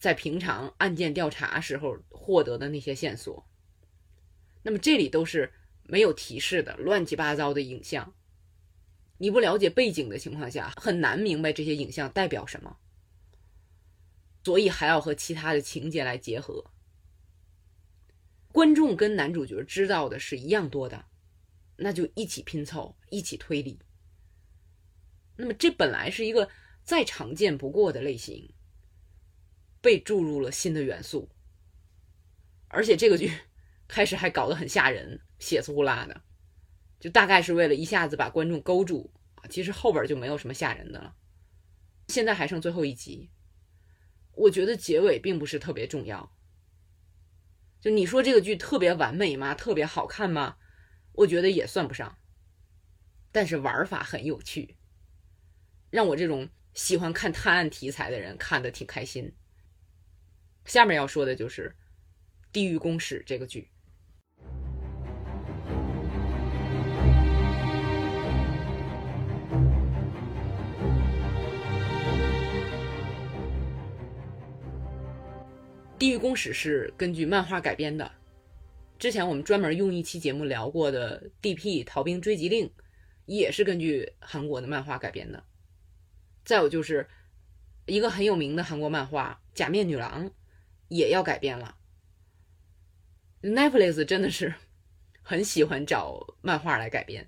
[0.00, 3.48] 在平常案件调查时候获得的那些线索。
[4.64, 5.52] 那么这里都是
[5.84, 8.12] 没有提示的乱七八糟的影像，
[9.18, 12.78] 你不了解背景的情况下，很难明白这些影像代表什么，
[14.44, 16.70] 所以还要和其他的情节来结合。
[18.50, 21.06] 观众跟男主角知道的是一样多的，
[21.76, 23.78] 那就一起拼凑，一起推理。
[25.36, 26.50] 那么，这本来是一个
[26.82, 28.52] 再常见不过的类型，
[29.80, 31.30] 被注入了新的元素，
[32.68, 33.32] 而且这个剧
[33.88, 36.22] 开始还搞得很吓人，血丝呼啦的，
[37.00, 39.10] 就大概是为了一下子把观众勾住。
[39.48, 41.16] 其实后边就没有什么吓人的了。
[42.08, 43.28] 现在还剩最后一集，
[44.34, 46.36] 我觉得结尾并不是特别重要。
[47.80, 49.54] 就你说这个剧特别完美吗？
[49.54, 50.56] 特别好看吗？
[51.12, 52.16] 我觉得也算不上，
[53.30, 54.76] 但是玩法很有趣。
[55.90, 59.34] 让我这种喜欢看探案题材的人看的挺开心。
[60.64, 61.76] 下面要说的就是
[62.52, 63.62] 《地狱公使》这个剧。
[76.02, 78.10] 《地狱公使》是根据漫画改编的。
[78.98, 81.84] 之前我们专门用一期节目聊过的《D.P.
[81.84, 82.66] 逃兵追缉令》，
[83.24, 85.44] 也是根据韩国的漫画改编的。
[86.44, 87.06] 再有就是
[87.86, 90.28] 一个很有名的韩国漫画《假面女郎》
[90.88, 91.76] 也要改编了。
[93.40, 94.52] Netflix 真的是
[95.22, 97.22] 很喜欢找漫画来改编。《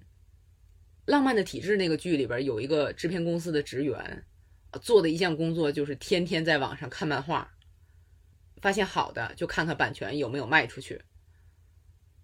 [1.05, 4.25] 浪漫的体质》那个剧里边有一个制片公司的职员，
[4.83, 7.54] 做的一项工作就是天天在网上看漫画，
[8.65, 11.03] 发现好的就看看版权有没有卖出去。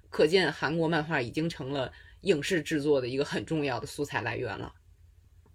[0.08, 4.74] 可见韩国漫画已经成了影视制作的一个很重要的素材来源了。《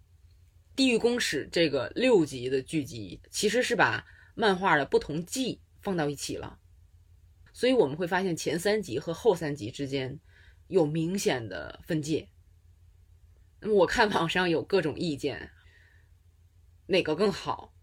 [0.76, 4.06] 地狱公使》这个六集的剧集，其实是把
[4.36, 6.60] 漫画的不同季放到一起了，
[7.52, 10.20] 所以我们会发现前三集和后三集之间
[10.68, 12.30] 有明显的分界。
[13.60, 15.50] 那么我看网上有各种意见，
[16.86, 17.74] 哪个更好？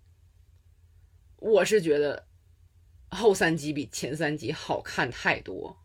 [1.38, 2.28] 我是觉得
[3.12, 5.78] 后三集比前三集好看太多。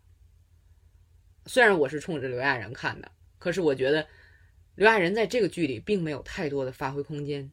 [1.46, 4.08] 虽然我是冲着刘亚仁看的，可是我觉得。
[4.74, 7.50] 刘亚仁在这个剧里并没有太多的发挥空间，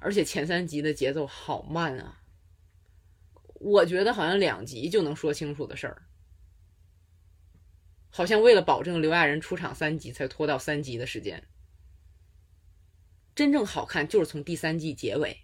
[0.00, 2.22] 而且前三集的节奏好慢啊！
[3.60, 6.06] 我觉得好像两集就能说清楚的事儿，
[8.08, 11.46] 好像为了保证刘亚仁出场三集才拖到三集的时间。
[13.34, 15.42] 真正好看就是从第三季结尾，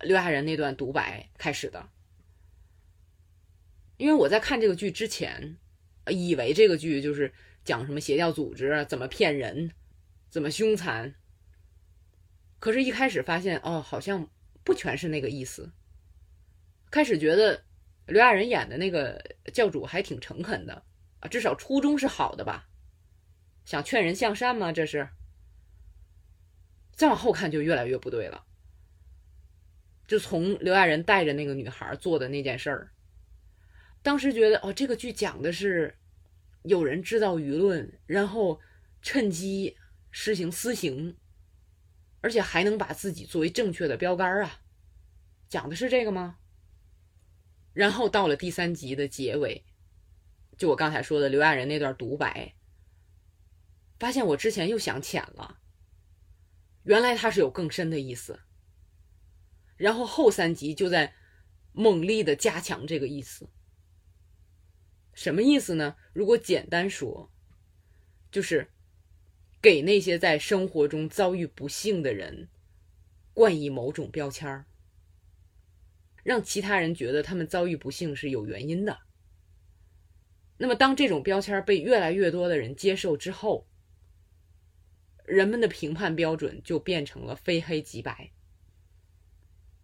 [0.00, 1.88] 刘亚仁那段独白开始的。
[3.96, 5.56] 因为我在看这个剧之前，
[6.08, 7.32] 以为这个剧就是。
[7.66, 9.72] 讲什么邪教组织怎么骗人，
[10.30, 11.16] 怎么凶残？
[12.60, 14.30] 可是，一开始发现哦，好像
[14.62, 15.72] 不全是那个意思。
[16.92, 17.64] 开始觉得
[18.06, 19.20] 刘亚仁演的那个
[19.52, 20.84] 教主还挺诚恳的
[21.18, 22.68] 啊，至少初衷是好的吧？
[23.64, 24.70] 想劝人向善吗？
[24.70, 25.08] 这是。
[26.92, 28.44] 再往后看就越来越不对了。
[30.06, 32.92] 就从刘亚仁带着那个女孩做的那件事儿，
[34.02, 35.96] 当时觉得哦，这个剧讲的是。
[36.62, 38.60] 有人制造舆论，然后
[39.00, 39.76] 趁机
[40.10, 41.16] 实行私刑，
[42.20, 44.62] 而且还能把自己作为正确的标杆啊！
[45.48, 46.38] 讲的是这个吗？
[47.72, 49.64] 然后到了第三集的结尾，
[50.58, 52.56] 就我刚才说的刘亚仁那段独白，
[54.00, 55.60] 发现我之前又想浅了，
[56.82, 58.40] 原来他是有更深的意思。
[59.76, 61.14] 然后后三集就在
[61.70, 63.48] 猛力的加强这个意思。
[65.16, 65.96] 什么意思呢？
[66.12, 67.32] 如果简单说，
[68.30, 68.68] 就是
[69.62, 72.48] 给那些在生活中遭遇不幸的人
[73.32, 74.66] 冠以某种标签儿，
[76.22, 78.98] 让其他人觉得他们遭遇不幸是有原因的。
[80.58, 83.66] 那么，当这种标签被越来越多的人接受之后，
[85.24, 88.32] 人们的评判标准就变成了非黑即白。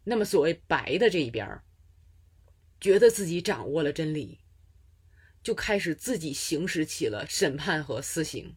[0.05, 1.63] 那么，所谓白的这一边
[2.79, 4.42] 觉得自己掌握了真理。
[5.43, 8.57] 就开始自己行使起了审判和私刑。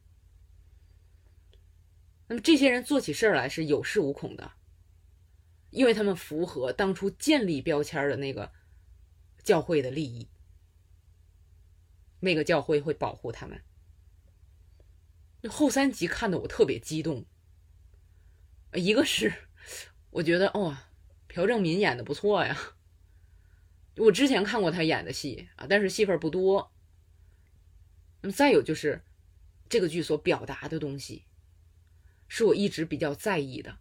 [2.27, 4.51] 那么这些人做起事儿来是有恃无恐的，
[5.69, 8.51] 因为他们符合当初建立标签的那个
[9.43, 10.27] 教会的利益。
[12.21, 13.61] 那个教会会保护他们。
[15.47, 17.25] 后三集看的我特别激动，
[18.73, 19.31] 一个是
[20.09, 20.75] 我觉得哦，
[21.27, 22.57] 朴正民演的不错呀，
[23.97, 26.71] 我之前看过他演的戏啊，但是戏份不多。
[28.25, 29.03] 那么再有就是
[29.69, 31.25] 这个剧所表达的东西，
[32.27, 33.77] 是我一直比较在意的。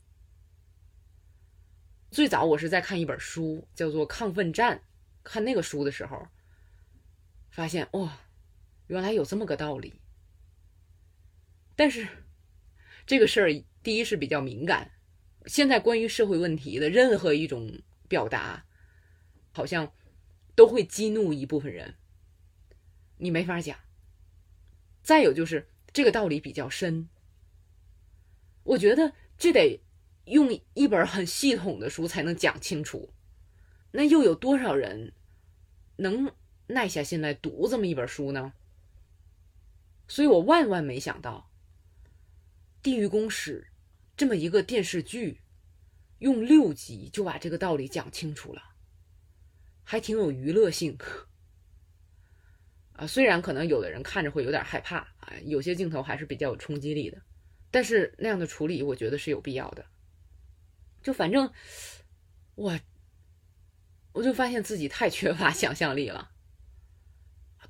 [2.11, 4.77] 最早我是在看一本书，叫做《亢奋战》，
[5.23, 6.29] 看那个书的时候，
[7.49, 8.21] 发现哇，
[8.89, 9.95] 原来有这么个道理。
[11.75, 12.07] 但是
[13.07, 14.91] 这个事儿，第一是比较敏感。
[15.47, 18.67] 现在关于社会问题的任何一种表达，
[19.53, 19.91] 好像
[20.55, 21.95] 都会激怒一部分人，
[23.17, 23.79] 你没法讲。
[25.05, 27.09] 再有就是这个道理比较深，
[28.63, 29.81] 我觉得这得
[30.25, 33.11] 用一本很系统的书才能讲清楚。
[33.93, 35.13] 那又有多少人
[35.97, 36.33] 能
[36.69, 38.55] 耐下心来读这么一本书呢？
[40.09, 41.51] 所以我万万没想到。
[42.83, 43.69] 《地狱公使》
[44.17, 45.41] 这么一个电视剧，
[46.19, 48.63] 用六集就把这个道理讲清楚了，
[49.83, 50.97] 还挺有娱乐性。
[53.05, 57.21] 啊，虽然可能有的人看着会有点害怕啊，有些镜头还是比较有冲击力的，
[57.71, 59.85] 但是那样的处理，我觉得是有必要的。
[61.03, 61.53] 就反正
[62.55, 62.81] 我，
[64.13, 66.31] 我就发现自己太缺乏想象力了。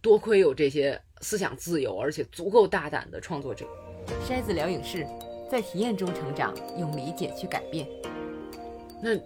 [0.00, 3.66] 多亏有这些思想自由而且足够大胆的创作者。
[4.28, 5.04] 筛子聊影视，
[5.50, 7.88] 在体验中成长，用理解去改变。
[9.02, 9.18] 那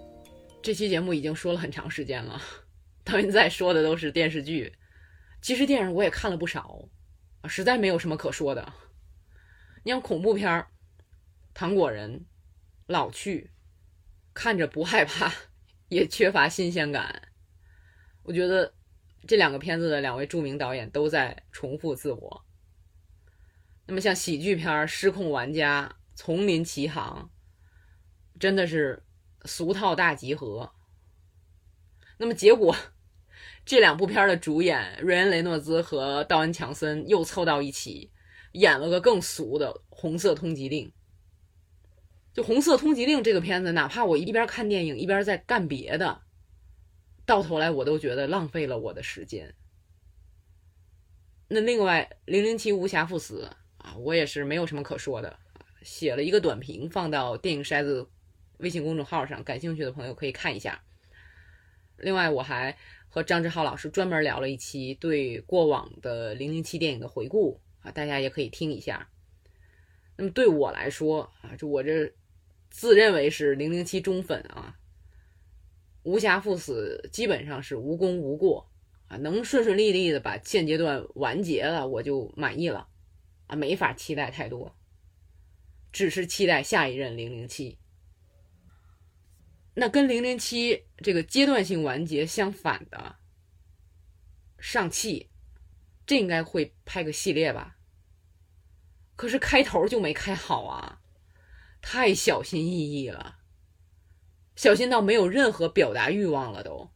[0.62, 2.40] 这期节目已经说了很长时间了，
[3.04, 4.72] 到现在说的都是电视剧，
[5.41, 6.89] 其实电影我也看了不少，
[7.41, 8.72] 啊，实在没有什么可说的。
[9.84, 10.61] 你像恐怖片儿，
[11.55, 12.11] 《糖果人》
[12.86, 13.45] 《老去》，
[14.34, 15.32] 看着不害怕，
[15.89, 17.28] 也缺乏新鲜感。
[18.24, 18.74] 我觉得
[19.26, 22.45] 这两个片子的两位著名导演都在重复自我。
[23.86, 27.30] 那么像喜剧片《失控玩家》《丛林奇航》，
[28.39, 29.03] 真的是
[29.47, 30.74] 俗套大集合。
[32.18, 32.76] 那么结果，
[33.69, 38.11] 这两部片的主演瑞恩·雷诺兹和道恩·强森又凑到一起，
[38.53, 40.89] 演了个更俗的《红色通缉令》。
[42.33, 46.23] 就《红色通缉令》这个片子，哪怕我一边看电影一边在干别的，
[47.27, 49.55] 到头来我都觉得浪费了我的时间。
[51.49, 53.51] 那另外，《零零七：无暇赴死》。
[53.87, 55.39] 啊我也是没有什么可说的，
[55.83, 58.09] 写了一个短评放到电影筛子
[58.57, 60.83] 微信公众号上，感兴趣的朋友可以看一下。
[61.99, 69.09] 另外，我还和张志浩老师专门聊了一期对过往的零零七电影的回顾啊，大家也可以听一下。
[70.16, 72.12] 那么对我来说啊，就我这
[72.70, 74.78] 自认为是零零七忠粉啊，
[76.02, 78.70] 无暇赴死基本上是无功无过
[79.09, 82.88] 啊，能顺顺利利的把现阶段完结了，我就满意了。
[83.46, 84.76] 啊，没法期待太多，
[85.90, 87.78] 只是期待下一任零零七。
[89.81, 93.14] 那跟零零七这个阶段性完结相反的，
[94.59, 95.31] 上汽，
[96.05, 97.79] 这应该会拍个系列吧？
[99.14, 101.01] 可是开头就没开好啊，
[101.81, 103.39] 太小心翼翼了，
[104.57, 106.91] 小心到没有任何表达欲望了都，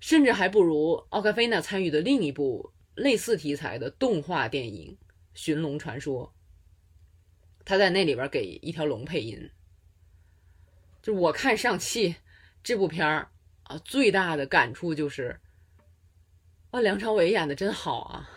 [0.00, 4.98] 甚至还不如奥卡菲娜参与的另一部类似题材的动画电影。
[5.32, 6.34] 《寻龙传说》，
[7.64, 9.48] 他在那里边给一条龙配音。
[11.06, 12.16] 就我看上汽
[12.64, 13.30] 这部片儿
[13.62, 15.40] 啊，最大的感触就是，
[16.72, 18.28] 啊，梁朝伟演的真好啊！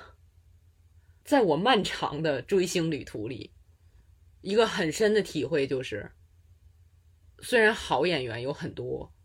[1.23, 3.55] 在我漫长的追星旅途里，
[4.41, 6.11] 一个很深的体会就是，
[7.39, 9.15] 虽然好演员有很多，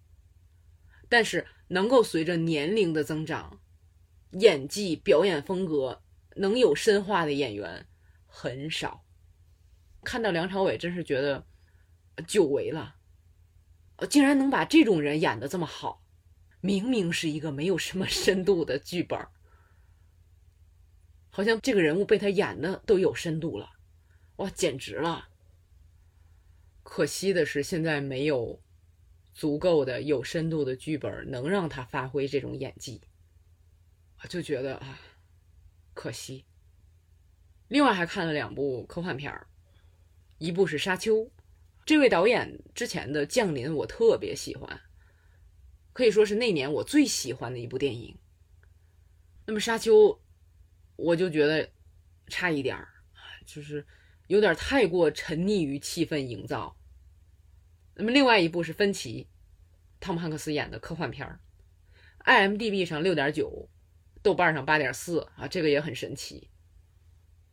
[1.10, 3.60] 但是能够随着年龄的增长，
[4.30, 6.00] 演技、表演风格。
[6.36, 7.86] 能有深化的演员
[8.26, 9.04] 很少，
[10.02, 11.46] 看到梁朝伟真是觉得
[12.26, 12.96] 久违了，
[14.08, 16.02] 竟然能把这种人演的这么好，
[16.60, 19.26] 明明是一个没有什么深度的剧本，
[21.30, 23.70] 好像这个人物被他演的都有深度了，
[24.36, 25.28] 哇，简直了！
[26.82, 28.60] 可惜的是，现在没有
[29.32, 33.00] 足够的有深度的剧本能让他发挥这种演技，
[34.22, 35.00] 我就觉得啊。
[35.94, 36.44] 可惜。
[37.68, 39.46] 另外还看了两部科幻片儿，
[40.38, 41.18] 一部是《沙丘》，
[41.84, 44.80] 这位导演之前的《降临》我特别喜欢，
[45.92, 48.16] 可以说是那年我最喜欢的一部电影。
[49.46, 49.94] 那么《沙丘》，
[50.96, 51.70] 我就觉得
[52.28, 52.88] 差一点儿，
[53.44, 53.86] 就是
[54.28, 56.76] 有点太过沉溺于气氛营造。
[57.94, 59.24] 那么另外一部是《分歧》，
[60.00, 61.40] 汤姆汉克斯演的科幻片儿
[62.24, 63.68] ，IMDB 上六点九。
[64.22, 66.48] 豆瓣上八点四啊，这个也很神奇。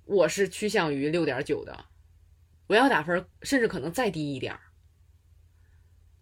[0.05, 1.87] 我是趋向于六点九的，
[2.71, 4.57] 我要打分，甚至可能再低一点。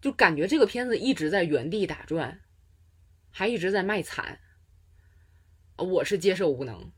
[0.00, 2.40] 就感觉这个片子一直在原地打转，
[3.30, 4.40] 还一直在卖惨。
[5.76, 6.90] 我是接受无能。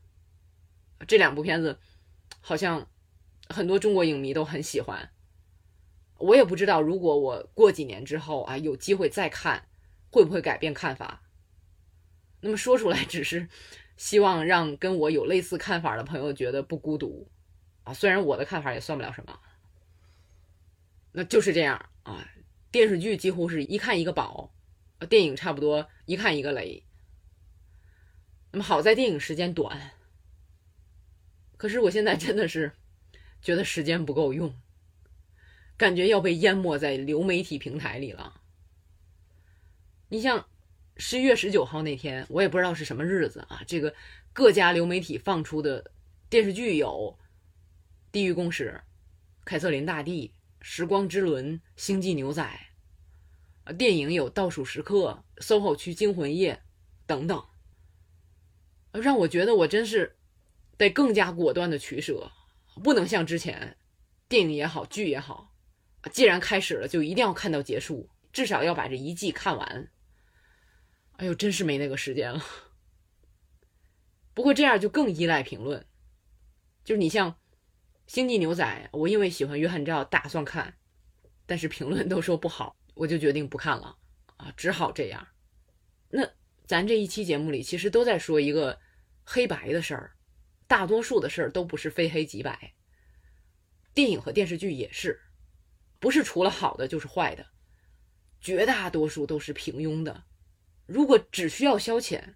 [1.07, 1.77] 这两部片子
[2.41, 2.89] 好像
[3.47, 5.11] 很多中国影迷都很喜欢。
[6.17, 9.67] 我也不知道，如果我过几年之后啊有机会再看，
[10.09, 11.21] 会不会改变看法？
[12.41, 13.47] 那么说出来，只是
[13.97, 17.29] 希望让跟我有类似看法的朋友觉得不孤独
[17.83, 17.93] 啊。
[17.93, 19.39] 虽然我的看法也算不了什么，
[21.11, 22.27] 那就是这样啊。
[22.71, 24.51] 电视剧几乎是一看一个宝，
[25.07, 26.83] 电影差不多一看一个雷。
[28.51, 29.91] 那么好在电影时间短，
[31.57, 32.71] 可是我现在真的是
[33.41, 34.55] 觉得时间不够用，
[35.77, 38.41] 感觉要被淹没在流媒体平台里了。
[40.09, 40.47] 你像
[40.97, 43.93] 十一月十九号那天，我也不知道是什么日子啊，这个
[44.31, 45.91] 各家流媒体放出的
[46.29, 47.17] 电视剧有
[48.13, 48.69] 《地狱公使》
[49.43, 50.27] 《凯瑟琳大帝》。
[50.65, 52.59] 《时光之轮》《星际牛仔》，
[53.75, 56.55] 电影有《倒数时刻》《SOHO 区惊魂夜》
[57.07, 57.43] 等等，
[58.91, 60.15] 让我觉得我真是
[60.77, 62.31] 得更加果断的取舍，
[62.83, 63.77] 不能像之前
[64.29, 65.55] 电影也好，剧也好，
[66.11, 69.91] 既然开始了，就一定要看到结束，至少要把这一季看完。
[71.17, 72.45] 哎呦，真是没那个时间了。
[74.35, 75.83] 不过这样就更依赖评论，
[76.85, 77.35] 就是你像。
[78.05, 80.75] 星际牛仔，我因为喜欢约翰赵，打算看，
[81.45, 83.97] 但是评论都说不好，我就决定不看了
[84.37, 85.27] 啊，只好这样。
[86.09, 86.29] 那
[86.65, 88.79] 咱这一期节目里，其实都在说一个
[89.23, 90.15] 黑白的事儿，
[90.67, 92.73] 大多数的事儿都不是非黑即白。
[93.93, 95.21] 电影和电视剧也是，
[95.99, 97.45] 不是除了好的就是坏的，
[98.41, 100.23] 绝大多数都是平庸的。
[100.85, 102.35] 如果只需要消遣，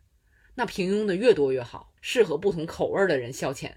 [0.56, 3.76] 那平庸的越多越好，适合不同口味的人消遣。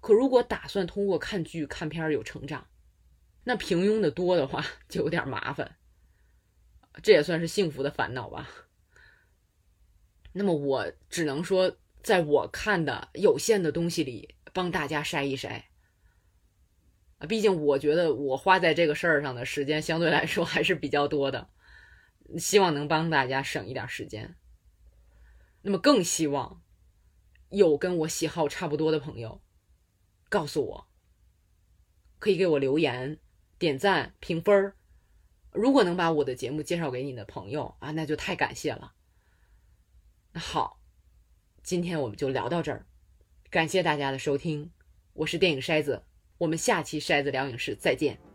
[0.00, 2.66] 可如果打算通过看剧看片有成长，
[3.44, 5.76] 那平庸的多的话就有点麻烦。
[7.02, 8.48] 这也算是幸福的烦恼吧。
[10.32, 15.62] 那么我只能说，在我看的有限的东西里，帮大家筛一筛。
[17.28, 21.48] 毕竟我觉得我花在这个事儿上的时间相对来说还是比较多的，
[22.38, 24.36] 希望能帮大家省一点时间。
[25.62, 26.62] 那么更希望
[27.50, 29.40] 有跟我喜好差不多的朋友。
[30.30, 30.86] 告诉我，
[32.18, 33.18] 可以给我留言、
[33.58, 34.76] 点赞、评分儿。
[35.52, 38.94] 如果能把我的节目介绍给你的朋友啊，那就太感谢了。
[40.32, 40.80] 那好，
[41.64, 42.86] 今天我们就聊到这儿，
[43.50, 44.70] 感谢大家的收听，
[45.12, 46.04] 我是电影筛子，
[46.38, 48.29] 我们下期筛子聊影视再见。